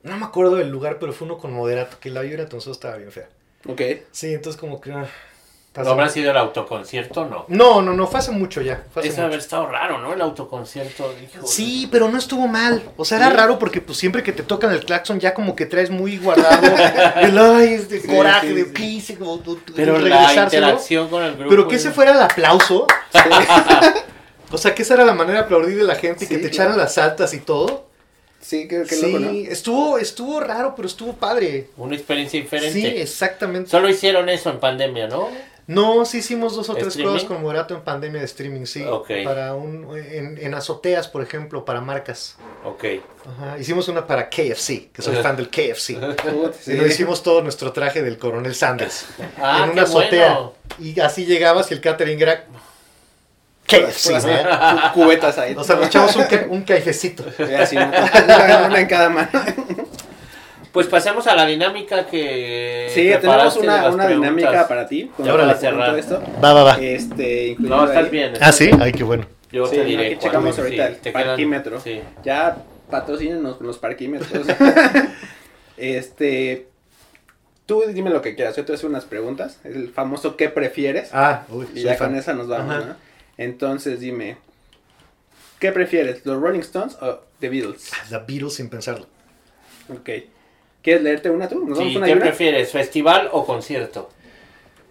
[0.01, 2.97] no me acuerdo del lugar, pero fue uno con moderato, que la vibra entonces estaba
[2.97, 3.29] bien fea.
[3.67, 3.81] Ok.
[4.11, 4.91] Sí, entonces como que...
[5.75, 7.45] ¿No habrá sido el autoconcierto no?
[7.47, 8.83] No, no, no, fue hace mucho ya.
[8.93, 9.25] Fue hace Eso mucho.
[9.27, 10.13] haber estado raro, ¿no?
[10.13, 11.11] El autoconcierto.
[11.23, 11.47] híjole.
[11.47, 12.83] Sí, pero no estuvo mal.
[12.95, 13.35] O sea, era Sí.
[13.37, 16.61] raro porque pues siempre que te tocan el claxon ya como que traes muy guardado
[17.21, 18.69] el ay, este Sí, coraje sí, de sí.
[18.71, 20.63] pise, como tú- tú- Pero la regresárselo.
[20.67, 21.49] interacción con el grupo.
[21.49, 22.85] Pero que ese fuera el aplauso.
[24.51, 26.41] O sea, que esa era la manera de aplaudir de la gente y que te
[26.51, 26.53] claro.
[26.53, 27.87] echaran las altas y todo.
[28.39, 29.29] Sí, qué, qué sí, loco, ¿no?
[29.31, 31.69] estuvo, estuvo raro, pero estuvo padre.
[31.77, 32.79] Una experiencia diferente.
[32.79, 33.71] Sí, exactamente.
[33.71, 35.29] Solo hicieron eso en pandemia, ¿no?
[35.65, 37.13] No, sí hicimos dos o tres ¿Streaming?
[37.13, 38.83] cosas con moderato en pandemia de streaming, sí.
[38.83, 39.09] Ok.
[39.23, 42.35] Para un, en, en azoteas, por ejemplo, para marcas.
[42.65, 42.83] Ok.
[43.25, 43.57] Ajá.
[43.57, 45.97] Hicimos una para KFC, que soy fan del KFC.
[46.59, 46.71] Sí.
[46.73, 49.05] Y nos hicimos todo nuestro traje del coronel Sanders.
[49.41, 50.33] Ah, en qué una azotea.
[50.33, 50.53] bueno.
[50.79, 52.45] Y así llegabas y el catering era
[53.65, 54.11] KFC.
[54.93, 55.55] cubetas ahí.
[55.57, 57.23] O sea, nos echamos un, un cafecito.
[57.39, 59.29] Una en cada mano.
[60.73, 62.87] Pues pasemos a la dinámica que.
[62.93, 65.09] Sí, tenemos una, una dinámica para ti.
[65.15, 65.87] con Ya para cerrar.
[65.89, 66.21] todo esto.
[66.43, 66.73] Va, va, va.
[66.81, 68.33] Este, No, estás ahí- bien.
[68.41, 69.25] Ah, sí, ay, qué bueno.
[69.51, 70.07] Yo Sí, te diré.
[70.07, 71.79] aquí checamos ahorita el quedan- parquímetro.
[71.79, 72.01] Sí.
[72.25, 72.57] Ya
[72.89, 74.31] patrocínenos con los parquímetros.
[75.77, 76.67] este,
[77.67, 78.55] tú dime lo que quieras.
[78.55, 79.59] Yo te voy a hacer unas preguntas.
[79.63, 81.09] El famoso ¿qué prefieres?
[81.13, 82.09] Ah, uy, y ya fan.
[82.09, 82.85] con esa nos vamos, Ajá.
[82.85, 82.95] ¿no?
[83.37, 84.37] Entonces dime,
[85.59, 86.25] ¿qué prefieres?
[86.25, 87.91] ¿Los Rolling Stones o The Beatles?
[88.09, 89.05] The Beatles sin pensarlo.
[89.89, 90.09] Ok.
[90.83, 91.65] ¿Quieres leerte una tú?
[91.65, 94.09] ¿Nos vamos Sí, una ¿Qué prefieres, festival o concierto?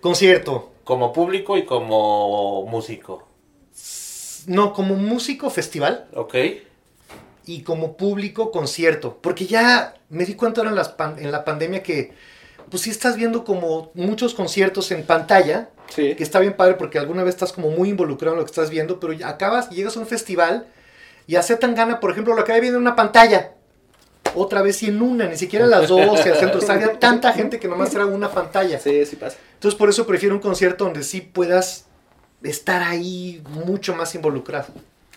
[0.01, 0.71] Concierto.
[0.85, 3.29] Como público y como músico.
[4.47, 6.07] No, como músico, festival.
[6.15, 6.35] ¿Ok?
[7.47, 9.19] Y como público, concierto.
[9.21, 12.13] Porque ya me di cuenta ahora en, las pan- en la pandemia que,
[12.71, 15.69] pues sí estás viendo como muchos conciertos en pantalla.
[15.89, 16.15] Sí.
[16.15, 18.71] que está bien padre porque alguna vez estás como muy involucrado en lo que estás
[18.71, 20.67] viendo, pero ya acabas llegas a un festival
[21.27, 23.53] y hace tan gana, por ejemplo, lo acabé viendo en una pantalla.
[24.35, 26.59] Otra vez y en una, ni siquiera las dos, al centro.
[26.59, 28.79] O sea, había tanta gente que nomás era una pantalla.
[28.79, 29.37] Sí, sí pasa.
[29.55, 31.87] Entonces, por eso prefiero un concierto donde sí puedas
[32.43, 34.67] estar ahí mucho más involucrado.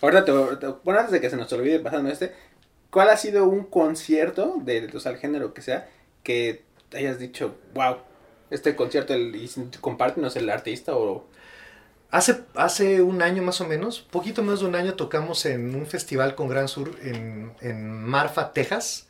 [0.01, 2.34] Ahorita, te, te- bueno, antes de que se nos olvide pasando este,
[2.91, 5.89] ¿cuál ha sido un concierto, de, o sea, el género que sea,
[6.22, 6.63] que
[6.93, 7.97] hayas dicho, wow,
[8.51, 9.49] este concierto, el, y
[9.82, 11.26] compártenos el artista o...
[12.16, 15.86] Hace, hace un año más o menos, poquito más de un año, tocamos en un
[15.86, 19.07] festival con Gran Sur en, en Marfa, Texas,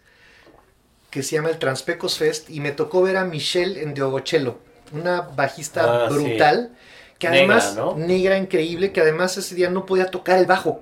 [1.11, 4.57] que se llama el Transpecos Fest, y me tocó ver a Michelle en Diogochelo,
[4.91, 6.15] una bajista Ah, sí.
[6.15, 6.75] brutal,
[7.19, 7.95] que Negra, además, ¿no?
[7.95, 10.81] negra increíble, que además ese día no podía tocar el bajo,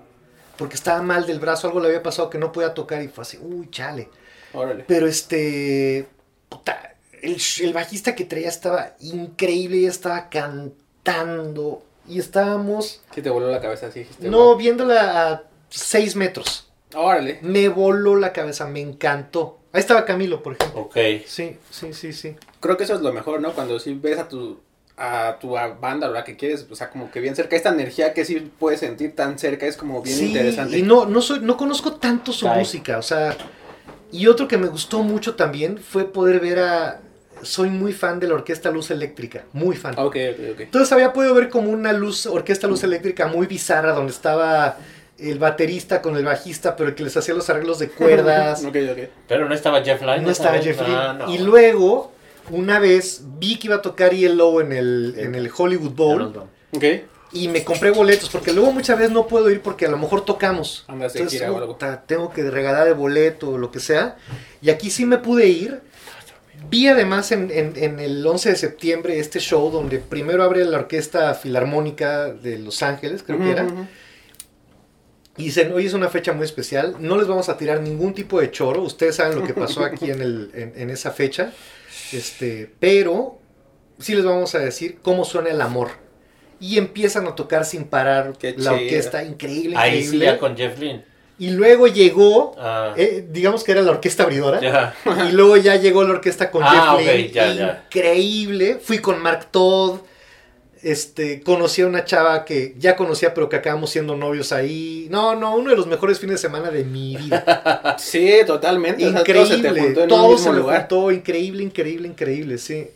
[0.57, 3.23] porque estaba mal del brazo, algo le había pasado que no podía tocar, y fue
[3.23, 4.09] así, uy, chale.
[4.53, 4.85] Órale.
[4.87, 6.07] Pero este.
[6.49, 11.83] puta, el, el bajista que traía estaba increíble, y estaba cantando.
[12.07, 13.01] Y estábamos.
[13.13, 14.57] Sí te voló la cabeza así, dijiste, No, wow.
[14.57, 16.71] viéndola a 6 metros.
[16.95, 17.39] Órale.
[17.41, 19.59] Me voló la cabeza, me encantó.
[19.71, 20.81] Ahí estaba Camilo, por ejemplo.
[20.81, 20.95] Ok.
[21.25, 22.35] Sí, sí, sí, sí.
[22.59, 23.53] Creo que eso es lo mejor, ¿no?
[23.53, 24.59] Cuando sí ves a tu
[24.95, 28.13] a tu banda o la que quieres, o sea, como que bien cerca, esta energía
[28.13, 30.77] que sí puedes sentir tan cerca es como bien sí, interesante.
[30.77, 33.35] y no, no, soy, no conozco tanto su música, o sea,
[34.11, 37.01] y otro que me gustó mucho también fue poder ver a,
[37.43, 39.93] soy muy fan de la Orquesta Luz Eléctrica, muy fan.
[39.97, 40.59] Ok, ok, ok.
[40.61, 44.77] Entonces había podido ver como una luz, orquesta luz eléctrica muy bizarra, donde estaba
[45.17, 48.63] el baterista con el bajista, pero el que les hacía los arreglos de cuerdas.
[48.65, 49.09] ok, ok.
[49.27, 50.21] Pero no estaba Jeff Lynne.
[50.21, 50.57] no estaba?
[50.59, 50.95] Jeff Lynne.
[50.95, 51.33] Ah, no.
[51.33, 52.11] Y luego,
[52.49, 56.43] una vez, vi que iba a tocar Yellow en el, en el Hollywood Bowl.
[56.71, 56.83] Ok.
[57.31, 60.23] Y me compré boletos, porque luego muchas veces no puedo ir porque a lo mejor
[60.23, 60.85] tocamos.
[60.87, 61.41] De Entonces,
[62.05, 64.17] tengo que regalar el boleto o lo que sea.
[64.61, 65.81] Y aquí sí me pude ir.
[66.69, 70.77] Vi además en, en- en el 11 de septiembre este show donde primero abre la
[70.77, 73.67] Orquesta Filarmónica de Los Ángeles, creo que era.
[75.35, 78.39] Y dicen, hoy es una fecha muy especial, no les vamos a tirar ningún tipo
[78.39, 81.51] de choro, ustedes saben lo que pasó aquí en, el, en, en esa fecha,
[82.11, 83.39] este, pero
[83.97, 85.89] sí les vamos a decir cómo suena el amor.
[86.59, 88.73] Y empiezan a tocar sin parar Qué la chido.
[88.75, 90.25] orquesta, increíble, Ahí sí, increíble.
[90.27, 91.03] ya con Jeff Lynne.
[91.39, 94.93] Y luego llegó, Ah, eh, digamos que era la orquesta abridora,
[95.27, 97.83] y luego ya llegó la orquesta con Ah, Jeff ok, Lynne, ya, ya.
[97.87, 98.79] increíble.
[98.81, 99.99] Fui con Mark Todd,
[100.83, 105.07] este, conocí a una chava que ya conocía, pero que acabamos siendo novios ahí.
[105.09, 107.95] No, no, uno de los mejores fines de semana de mi vida.
[107.97, 109.05] Sí, totalmente.
[109.07, 110.79] o sea, todo se te increíble, juntó en todo, un se mismo me lugar.
[110.81, 112.87] juntó, increíble, increíble, increíble, sí.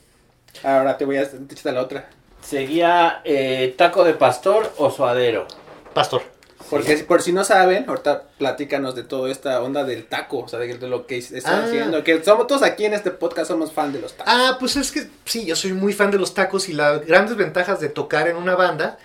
[0.63, 2.09] Ahora te voy a echar la otra.
[2.41, 5.47] Seguía eh, taco de pastor o suadero.
[5.93, 6.21] Pastor.
[6.69, 10.47] Porque si- por si no saben, ahorita platícanos de toda esta onda del taco, o
[10.47, 11.65] sea, de, de lo que están Ah.
[11.65, 12.03] haciendo.
[12.03, 14.33] Que somos todos aquí en este podcast somos fan de los tacos.
[14.35, 17.35] Ah, pues es que sí, yo soy muy fan de los tacos y las grandes
[17.37, 18.97] ventajas de tocar en una banda,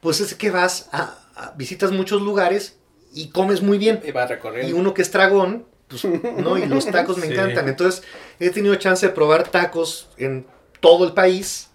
[0.00, 1.18] pues es que vas a,
[1.56, 2.76] visitas muchos lugares
[3.12, 4.00] y comes muy bien.
[4.04, 4.68] Y vas recorriendo.
[4.68, 6.04] Y uno que es dragón, pues,
[6.38, 6.58] ¿no?
[6.58, 7.68] Y los tacos me encantan.
[7.68, 8.02] Entonces,
[8.38, 10.46] he tenido chance de probar tacos en
[10.80, 11.67] todo el país.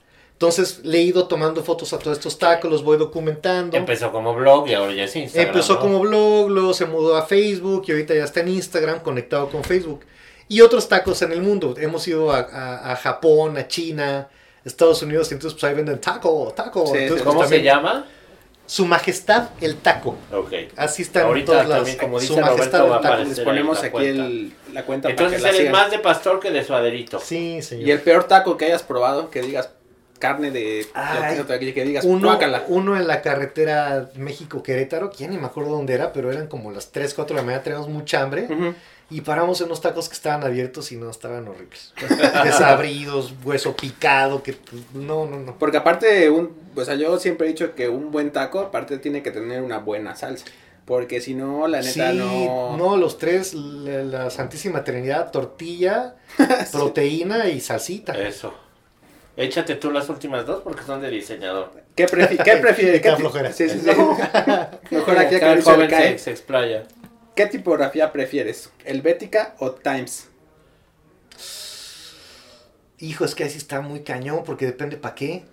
[0.44, 3.78] Entonces le he ido tomando fotos a todos estos tacos, los voy documentando.
[3.78, 5.48] Empezó como blog y ahora ya es Instagram.
[5.48, 9.50] Empezó como blog, luego se mudó a Facebook y ahorita ya está en Instagram conectado
[9.50, 10.02] con Facebook.
[10.50, 11.76] Y otros tacos en el mundo.
[11.78, 14.28] Hemos ido a, Japón, a China,
[14.66, 16.84] Estados Unidos, y entonces pues ahí venden taco, taco.
[16.90, 18.06] Pues, ¿Cómo se llama?
[18.66, 20.18] Su Majestad el Taco.
[20.34, 20.54] Ok.
[20.76, 23.24] Así está Ahorita en todos Como dice Su Majestad el Taco.
[23.24, 26.66] Les ponemos aquí el, la cuenta Entonces para que eres más de pastor que de
[26.66, 27.20] suaderito.
[27.22, 27.88] Sí, señor.
[27.88, 29.70] Y el peor taco que hayas probado, que digas
[30.20, 30.86] carne de
[31.74, 36.14] que, digas, uno, uno en la carretera México-Querétaro, que ya ni me acuerdo dónde era,
[36.14, 38.48] pero eran como las 3, 4 de la mañana, teníamos mucha hambre.
[39.10, 41.94] Y paramos en unos tacos que estaban abiertos y no, estaban horribles.
[42.44, 45.60] Desabridos, hueso picado, que pues, no, no, no.
[45.60, 49.22] Porque aparte, un, o sea, yo siempre he dicho que un buen taco, aparte tiene
[49.22, 50.46] que tener una buena salsa.
[50.86, 52.76] Porque si no, la neta sí, no.
[52.76, 56.16] No, los tres, la, Santísima Trinidad, tortilla,
[56.72, 58.14] proteína y salsita.
[58.14, 58.54] Eso.
[59.36, 61.72] Échate tú las últimas dos porque son de diseñador.
[61.96, 63.02] ¿Qué, ¿qué prefieres?
[63.04, 63.52] ¿Qué flojera.
[63.52, 63.90] Sí, sí, sí.
[64.92, 66.84] Mejor aquí acá el joven se, se explaya.
[67.36, 68.72] ¿Qué tipografía prefieres?
[68.86, 70.30] ¿Helvética o Times?
[73.00, 75.44] Hijo, es que así está muy cañón porque depende para qué.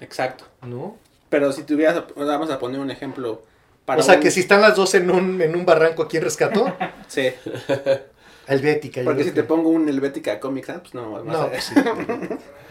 [0.00, 0.44] Exacto.
[0.62, 0.98] ¿No?
[1.30, 3.42] Pero si tuvieras, vamos a poner un ejemplo.
[3.86, 6.76] Para o sea, que si están las dos en un, en un barranco, ¿quién rescató?
[7.08, 7.32] sí.
[8.46, 9.02] Helvética.
[9.04, 11.22] Porque si te pongo un Helvética Comics, pues no.
[11.22, 11.74] No, pues sí.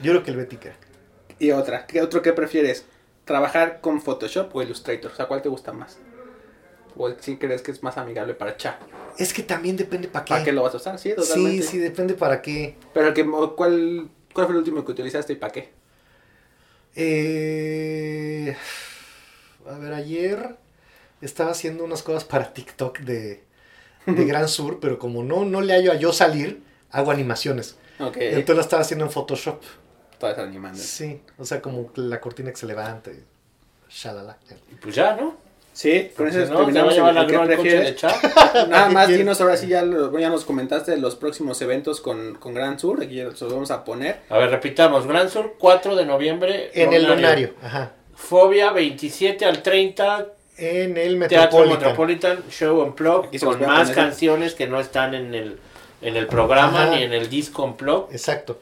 [0.03, 0.73] Yo creo que Helvética.
[1.39, 2.85] Y otra, ¿qué otro qué prefieres?
[3.25, 5.11] ¿Trabajar con Photoshop o Illustrator?
[5.11, 5.97] O sea, ¿cuál te gusta más?
[6.95, 8.75] ¿O si crees que es más amigable para chat?
[9.17, 10.29] Es que también depende para qué.
[10.29, 10.99] ¿Para qué lo vas a usar?
[10.99, 11.63] Sí, totalmente.
[11.63, 12.75] Sí, sí, depende para qué.
[12.93, 15.69] Pero que, ¿cuál, ¿cuál fue el último que utilizaste y para qué?
[16.95, 18.55] Eh,
[19.67, 20.57] a ver, ayer
[21.21, 23.42] estaba haciendo unas cosas para TikTok de,
[24.05, 27.77] de Gran Sur, pero como no, no le hallo a yo salir, hago animaciones.
[27.99, 28.17] Ok.
[28.19, 29.61] Entonces la estaba haciendo en Photoshop.
[30.13, 30.77] Estás animando.
[30.79, 33.23] Sí, o sea, como la cortina que se levanta y
[33.89, 34.37] shalala.
[34.81, 35.35] Pues ya, ¿no?
[35.73, 38.03] Sí, con eso no, terminamos el, el que prefieres.
[38.69, 42.77] Nada más dinos ahora sí, ya, ya nos comentaste los próximos eventos con, con Gran
[42.77, 44.21] Sur, aquí ya los vamos a poner.
[44.29, 46.69] A ver, repitamos, Gran Sur 4 de noviembre.
[46.75, 47.93] En el Lunario, ajá.
[48.13, 50.27] Fobia 27 al 30.
[50.57, 51.49] En el Metropolitan.
[51.49, 55.59] Teatro Metropolitan Show on Plug, con más canciones que no están en el,
[56.01, 58.09] en el programa ni en el disco on Plug.
[58.11, 58.59] Exacto.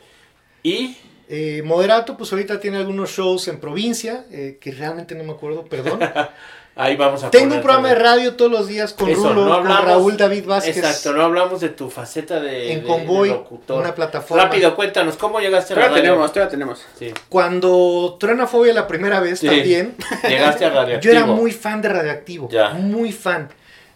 [0.64, 0.98] Y...
[1.34, 5.64] Eh, Moderato, pues ahorita tiene algunos shows en provincia, eh, que realmente no me acuerdo,
[5.64, 6.02] perdón.
[6.76, 10.18] Ahí vamos a Tengo un programa de radio todos los días con Rulo, con Raúl
[10.18, 10.76] David Vázquez.
[10.76, 13.34] Exacto, no hablamos de tu faceta de, en Convoy,
[13.70, 14.44] una plataforma.
[14.44, 16.04] Rápido, cuéntanos, ¿cómo llegaste a la radio?
[16.04, 16.86] tenemos, todavía tenemos.
[17.00, 17.14] Sí.
[17.30, 19.96] Cuando Truena Fobia la primera vez también.
[20.28, 21.00] Llegaste a Radioactivo.
[21.14, 22.72] Yo era muy fan de Radioactivo, ya.
[22.72, 23.50] muy fan.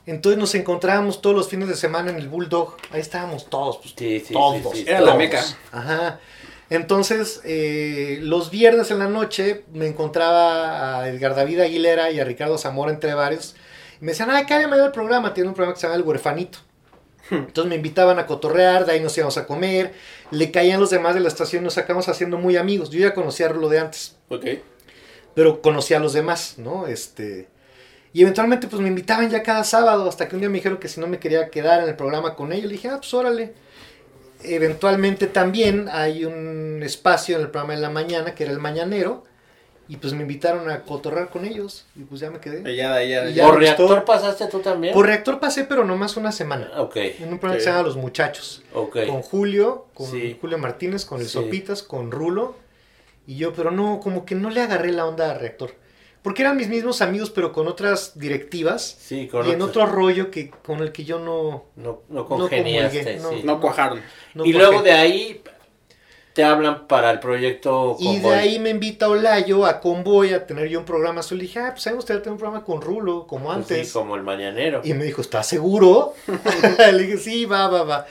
[0.06, 2.78] Entonces nos encontrábamos todos los fines de semana en el Bulldog.
[2.92, 4.74] Ahí estábamos todos, pues, sí, sí, todos.
[4.86, 5.44] Era la meca.
[5.74, 6.20] Ajá.
[6.70, 12.26] Entonces, eh, los viernes en la noche me encontraba a Edgar David Aguilera y a
[12.26, 13.56] Ricardo Zamora entre varios.
[14.02, 15.34] Y me decían, ay, cállame el programa.
[15.34, 16.60] Tiene un programa que se llama El Huerfanito.
[17.32, 19.94] Entonces me invitaban a cotorrear, de ahí nos íbamos a comer.
[20.32, 22.90] Le caían los demás de la estación, nos sacamos haciendo muy amigos.
[22.90, 24.16] Yo ya conocía a Rulo de antes.
[24.30, 24.46] Ok.
[25.36, 26.88] Pero conocía a los demás, ¿no?
[26.88, 27.48] Este.
[28.12, 30.08] Y eventualmente, pues me invitaban ya cada sábado.
[30.10, 32.36] Hasta que un día me dijeron que si no me quería quedar en el programa
[32.36, 32.66] con ellos.
[32.68, 33.54] Le dije, ah, pues órale
[34.44, 39.24] eventualmente también hay un espacio en el programa de la mañana, que era el mañanero,
[39.88, 42.76] y pues me invitaron a cotorrar con ellos, y pues ya me quedé.
[42.76, 44.94] Ya, ya, ya, ¿Por reactor pasaste tú también?
[44.94, 46.72] Por reactor pasé, pero nomás una semana.
[46.78, 46.96] Ok.
[46.98, 48.64] En un programa que se llama Los Muchachos.
[48.74, 49.06] Ok.
[49.08, 50.08] Con Julio, con
[50.40, 52.56] Julio Martínez, con el Sopitas, con Rulo,
[53.28, 55.72] y yo, pero no, como que no le agarré la onda a reactor.
[56.26, 58.98] Porque eran mis mismos amigos, pero con otras directivas.
[59.00, 61.66] Sí, Y en otro rollo que con el que yo no...
[61.76, 64.02] No, no congeniaste, no, no, cuajaron.
[64.44, 65.44] y luego de ahí
[66.34, 68.16] te hablan para el proyecto Convoy.
[68.16, 71.22] Y de ahí me invita Olayo a Convoy a tener yo un programa.
[71.22, 73.88] Yo le dije, ah, pues sabemos usted tener un programa con Rulo, como pues antes.
[73.88, 74.82] sí, como el Mañanero.
[74.84, 76.16] Y me dijo, ¿estás seguro?
[76.92, 78.08] le dije, sí, va, va, va.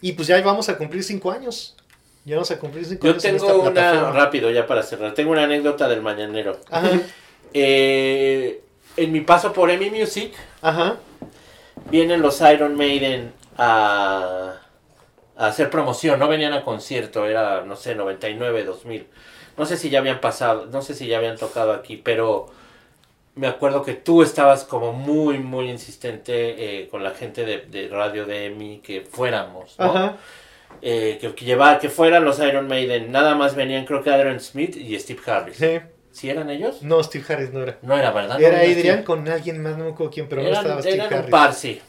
[0.00, 1.76] Y pues ya vamos a cumplir cinco años.
[2.24, 3.22] Ya vamos a cumplir cinco años.
[3.22, 6.58] Yo tengo una, rápido ya para cerrar, tengo una anécdota del Mañanero.
[6.68, 6.90] Ajá.
[7.56, 8.62] Eh,
[8.96, 10.32] en mi paso por EMI Music,
[11.90, 14.54] vienen los Iron Maiden a,
[15.36, 19.06] hacer promoción, no venían a concierto, era, no sé, 99, 2000.
[19.56, 22.48] No sé si ya habían pasado, no sé si ya habían tocado aquí, pero
[23.36, 28.26] me acuerdo que tú estabas como muy, muy insistente eh, con la gente de, radio
[28.26, 29.76] de EMI que fuéramos,
[30.82, 33.12] eh, que, que, que fueran los Iron Maiden.
[33.12, 35.56] Nada más venían, creo que Adrian Smith y Steve Harris.
[35.56, 35.80] Sí.
[36.14, 36.80] ¿Sí eran ellos?
[36.82, 37.76] No, Steve Harris no era.
[37.82, 38.40] No era, ¿verdad?
[38.40, 41.12] Era no, Adrian con alguien más, no me acuerdo quién, pero no estaba Steve eran
[41.12, 41.24] Harris.
[41.24, 41.82] un par, sí.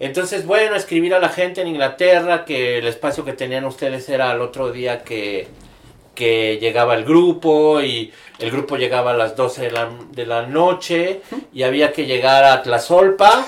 [0.00, 4.32] Entonces, bueno, escribir a la gente en Inglaterra que el espacio que tenían ustedes era
[4.32, 5.46] al otro día que,
[6.14, 10.46] que llegaba el grupo y el grupo llegaba a las 12 de la, de la
[10.46, 13.46] noche y había que llegar a Tlazolpa,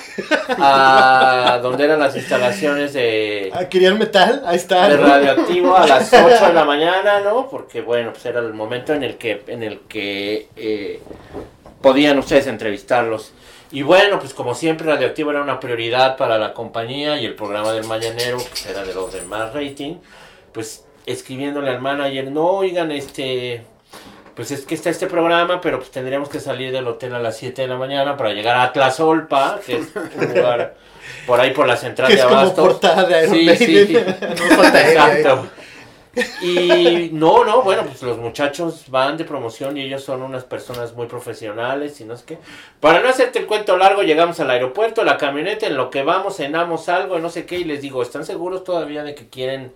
[0.58, 4.42] a donde eran las instalaciones de, ¿Querían metal?
[4.46, 4.88] Ahí está.
[4.88, 7.48] de radioactivo a las 8 de la mañana, ¿no?
[7.48, 11.00] Porque bueno, pues era el momento en el que, en el que eh,
[11.82, 13.32] podían ustedes entrevistarlos.
[13.72, 17.72] Y bueno, pues como siempre Radioactivo era una prioridad para la compañía y el programa
[17.72, 19.96] del Mañanero, pues era de los de más rating,
[20.52, 23.62] pues escribiéndole al manager, no, oigan, este,
[24.34, 27.36] pues es que está este programa, pero pues tendríamos que salir del hotel a las
[27.36, 30.76] 7 de la mañana para llegar a Tlazolpa, que es un lugar
[31.26, 32.80] por ahí por la central Que de Abastos.
[32.80, 33.92] de Sí, sí.
[33.96, 35.18] no aérea, ¿eh?
[35.18, 35.48] Exacto.
[36.42, 40.94] Y no, no, bueno, pues los muchachos van de promoción y ellos son unas personas
[40.94, 42.38] muy profesionales y no sé qué.
[42.80, 46.36] Para no hacerte el cuento largo, llegamos al aeropuerto, la camioneta, en lo que vamos,
[46.36, 49.72] cenamos algo, no sé qué, y les digo, ¿están seguros todavía de que quieren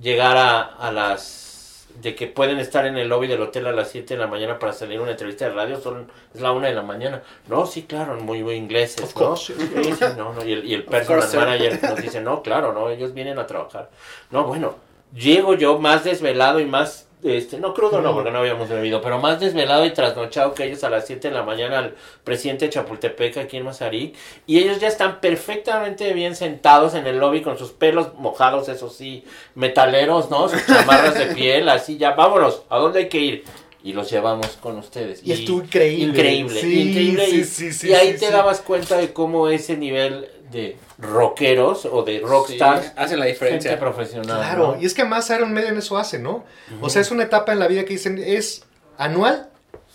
[0.00, 1.86] llegar a, a las...
[2.02, 4.58] de que pueden estar en el lobby del hotel a las 7 de la mañana
[4.58, 5.80] para salir a una entrevista de radio?
[5.80, 7.22] Son, es la 1 de la mañana.
[7.48, 9.28] No, sí, claro, muy, muy ingleses, ¿no?
[9.28, 9.54] course.
[9.54, 12.90] Sí, sí, no, no, y el, y el personal manager nos dice, no, claro, no,
[12.90, 13.90] ellos vienen a trabajar.
[14.30, 14.76] No, bueno,
[15.14, 19.18] llego yo más desvelado y más, este, no crudo no, porque no habíamos bebido, pero
[19.18, 22.72] más desvelado y trasnochado que ellos a las 7 de la mañana al presidente de
[22.72, 24.16] Chapultepec aquí en Mazarik,
[24.46, 28.90] y ellos ya están perfectamente bien sentados en el lobby con sus pelos mojados, eso
[28.90, 29.24] sí,
[29.54, 30.48] metaleros, ¿no?
[30.48, 33.44] Sus chamarras de piel, así ya, vámonos, ¿a dónde hay que ir?
[33.86, 35.20] Y los llevamos con ustedes.
[35.24, 36.06] Y estuvo increíble.
[36.18, 37.26] Increíble, Sí, increíble.
[37.26, 38.32] sí, y, sí, sí, y ahí sí, te sí.
[38.32, 43.70] dabas cuenta de cómo ese nivel de rockeros o de rockstars Sí, hacen la diferencia.
[43.70, 44.38] gente profesional.
[44.38, 44.82] Claro, ¿no?
[44.82, 46.44] y es que más Iron Maiden eso hace, ¿no?
[46.80, 48.64] O sea, es una etapa en la vida que dicen es
[48.98, 49.50] anual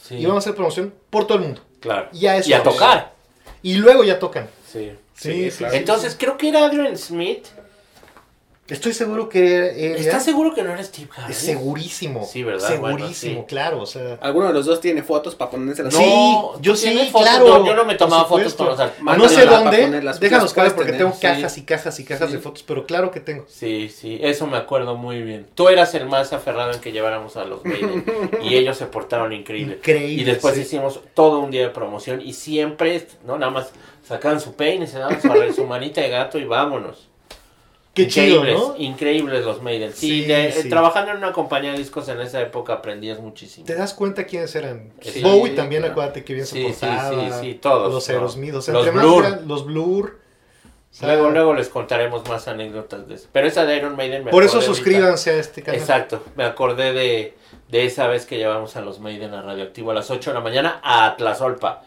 [0.07, 1.61] Sí, y vamos a hacer promoción por todo el mundo.
[1.81, 2.07] claro.
[2.13, 2.73] Y a eso y a vamos.
[2.75, 3.13] tocar.
[3.61, 4.47] Y luego ya tocan.
[4.71, 4.93] Sí.
[5.15, 5.73] Sí, claro.
[5.75, 7.45] Entonces, creo que era Adrian Smith.
[8.71, 9.67] Estoy seguro que era-
[9.97, 11.37] ¿Estás seguro que no era Steve Harris?
[11.37, 12.25] Es segurísimo.
[12.25, 12.67] Sí, ¿verdad?
[12.67, 13.45] Segurísimo, Bueno, sí.
[13.47, 14.17] claro, o sea.
[14.21, 15.93] Alguno de los dos tiene fotos para ponérselas.
[15.93, 17.27] No, sí, yo ¿tú sí, fotos?
[17.29, 17.47] claro.
[17.47, 20.73] Yo- yo no me tomaba fotos art- No sé para dónde, déjanos las claro puedes
[20.73, 21.21] porque tener, tengo sí.
[21.21, 22.35] cajas y cajas y cajas Sí.
[22.35, 23.45] de fotos, pero claro que tengo.
[23.47, 25.47] Sí, sí, eso me acuerdo muy bien.
[25.53, 28.05] Tú eras el más aferrado en que lleváramos a los Maiden
[28.43, 29.75] y ellos se portaron increíble.
[29.75, 30.61] Increíble, Y después sí.
[30.61, 33.71] hicimos todo un día de promoción y siempre, no, nada más
[34.07, 35.19] sacaban su peine, se daban
[35.53, 37.09] su manita de gato y vámonos.
[37.93, 38.75] Qué chido, increíbles, ¿no?
[38.77, 39.91] increíbles los Maiden.
[39.93, 40.69] Sí, Sí, de- sí.
[40.69, 43.65] trabajando en una compañía de discos en esa época aprendías muchísimo.
[43.65, 44.93] ¿Te das cuenta quiénes eran?
[45.01, 45.91] Sí, Bowie también, claro.
[45.93, 47.09] acuérdate que bien Sí, se sí, portaba.
[47.41, 48.13] sí, sí, todos, Los ¿no?
[48.15, 49.25] Aerosmith, o sea, Los Blur.
[49.25, 50.19] eran los Blur.
[51.01, 53.27] Luego, luego les contaremos más anécdotas de eso.
[53.31, 54.73] Pero esa de Iron Maiden me Por eso ahorita.
[54.73, 55.79] suscríbanse a este canal.
[55.79, 57.33] Exacto, me acordé de,
[57.69, 60.41] de esa vez que llevamos a los Maiden a Radioactivo a las 8 de la
[60.41, 61.83] mañana a Tlazolpa.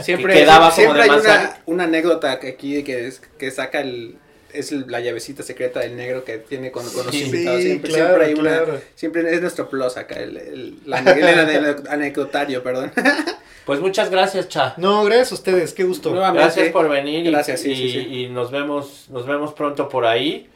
[0.00, 3.50] Siempre, que quedaba como siempre de hay una, una anécdota que aquí que, es, que
[3.50, 4.18] saca el
[4.52, 7.62] es el- la llavecita secreta del negro que tiene con, con los Sí, invitados.
[7.62, 8.72] Siempre, claro, siempre hay claro.
[8.72, 12.92] una, siempre es nuestro plus acá, el, el, la, el, ane- anecdotario, perdón.
[13.66, 14.74] Pues muchas gracias, Cha.
[14.76, 16.10] No, gracias a ustedes, qué gusto.
[16.10, 17.98] Nuevamente, Gracias por venir y, Gracias, sí, y, sí, sí.
[18.14, 20.48] y nos vemos nos vemos pronto por ahí.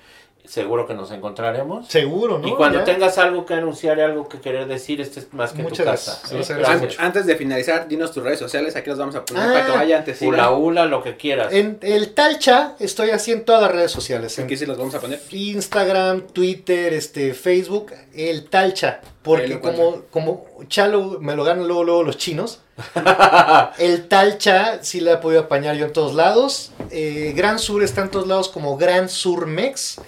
[0.50, 1.86] Seguro que nos encontraremos.
[1.86, 2.48] Seguro, ¿no?
[2.48, 2.84] y cuando Ya.
[2.84, 5.84] tengas algo que anunciar y algo que querer decir, este es más que Muchas tu
[5.84, 6.54] gracias, casa.
[6.54, 6.58] ¿eh?
[6.58, 6.96] Gracias.
[6.98, 9.70] antes de finalizar, dinos tus redes sociales, aquí los vamos a poner Ah, para que
[9.72, 10.34] vayan, te sigan.
[10.34, 11.52] Ula ula, lo que quieras.
[11.52, 14.36] En el Talcha estoy así en todas las redes sociales.
[14.40, 15.20] En Aquí sí los vamos a poner.
[15.30, 19.02] Instagram, Twitter, este, Facebook, el Talcha.
[19.22, 22.60] Porque como, como Chalo me lo ganan luego, luego los chinos.
[23.78, 26.72] el Talcha sí la he podido apañar yo en todos lados.
[26.90, 30.00] Eh, Gran Sur está en todos lados como Gran Sur Mex.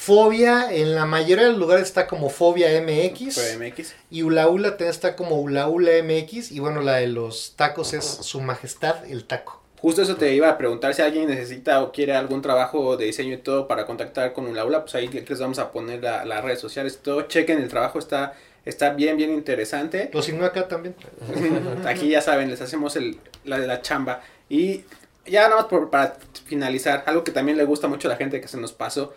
[0.00, 3.36] Fobia, en la mayoría de los lugares está como Fobia MX.
[3.58, 3.94] MX.
[4.12, 6.52] Y Ula Ula está como Ula Ula MX.
[6.52, 9.60] Y bueno, la de los tacos es Su Majestad el Taco.
[9.80, 13.34] Justo eso te iba a preguntar si alguien necesita o quiere algún trabajo de diseño
[13.34, 16.44] y todo para contactar con un aula, pues ahí les vamos a poner la- las
[16.44, 17.22] redes sociales todo.
[17.22, 18.34] Chequen el trabajo, está,
[18.64, 20.10] está bien, bien interesante.
[20.14, 20.94] Lo signó acá también.
[21.86, 24.22] Aquí ya saben, les hacemos el, la de la chamba.
[24.48, 24.84] Y
[25.26, 28.40] ya nada más por- para finalizar, algo que también le gusta mucho a la gente
[28.40, 29.12] que se nos pasó.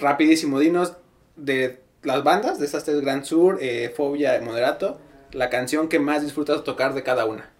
[0.00, 0.94] Rapidísimo, dinos
[1.36, 4.98] de las bandas, de estas tres Grand Sur, eh, Fobia, Moderato,
[5.32, 7.50] la canción que más disfrutas tocar de cada una.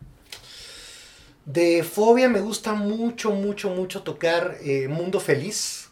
[1.44, 5.90] De Fobia me gusta mucho, mucho, mucho tocar eh, Mundo Feliz.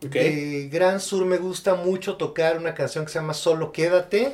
[0.00, 4.32] De Gran Sur me gusta mucho tocar una canción que se llama Solo Quédate.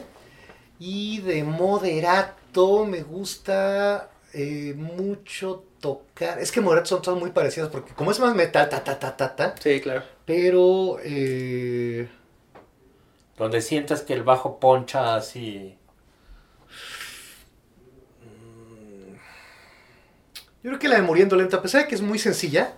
[0.78, 6.38] Y de Moderato me gusta eh, mucho tocar.
[6.38, 9.16] Es que Morat son todas muy parecidas porque como es más metal, ta, ta, ta,
[9.16, 9.54] ta, ta.
[9.58, 10.02] Sí, claro.
[10.26, 10.98] Pero...
[11.02, 12.06] Eh...
[13.38, 15.78] Donde sientas que el bajo poncha así...
[18.22, 19.14] Mm,
[20.62, 22.74] yo creo que la de Muriendo Lento, a pesar de que es muy sencilla,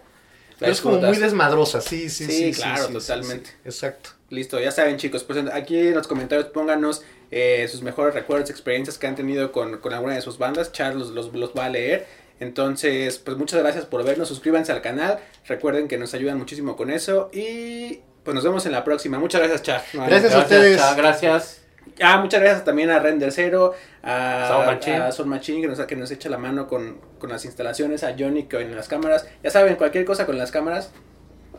[0.60, 2.52] es como muy desmadrosa, sí, sí, sí.
[2.52, 3.50] Sí, claro, totalmente.
[3.64, 4.10] Exacto.
[4.30, 8.98] Listo, ya saben chicos, pues aquí en los comentarios pónganos eh, sus mejores recuerdos, experiencias
[8.98, 10.72] que han tenido con, alguna de sus bandas.
[10.72, 12.06] Charles los, los, va a leer.
[12.40, 16.88] Entonces, pues muchas gracias por vernos, suscríbanse al canal, recuerden que nos ayudan muchísimo con
[16.90, 19.18] eso y pues nos vemos en la próxima.
[19.18, 19.82] Muchas gracias, Char.
[19.92, 20.80] Gracias, a ustedes.
[20.96, 21.62] gracias.
[22.00, 26.28] Ah, muchas gracias también a Render Cero, a, Son Machine, que nos, que nos echa
[26.28, 29.26] la mano con, las instalaciones, a Johnny que en las cámaras.
[29.42, 30.92] Ya saben, cualquier cosa con las cámaras,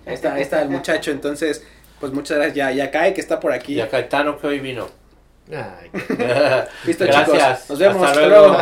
[0.05, 1.11] ahí está, ahí está el muchacho.
[1.11, 1.65] Entonces,
[1.99, 2.55] pues muchas gracias.
[2.55, 3.75] Ya, ya cae que está por aquí.
[3.75, 4.87] Ya Caetano que hoy vino.
[6.85, 7.69] Listo, chicos.
[7.69, 8.07] Nos vemos.
[8.07, 8.57] Hasta luego.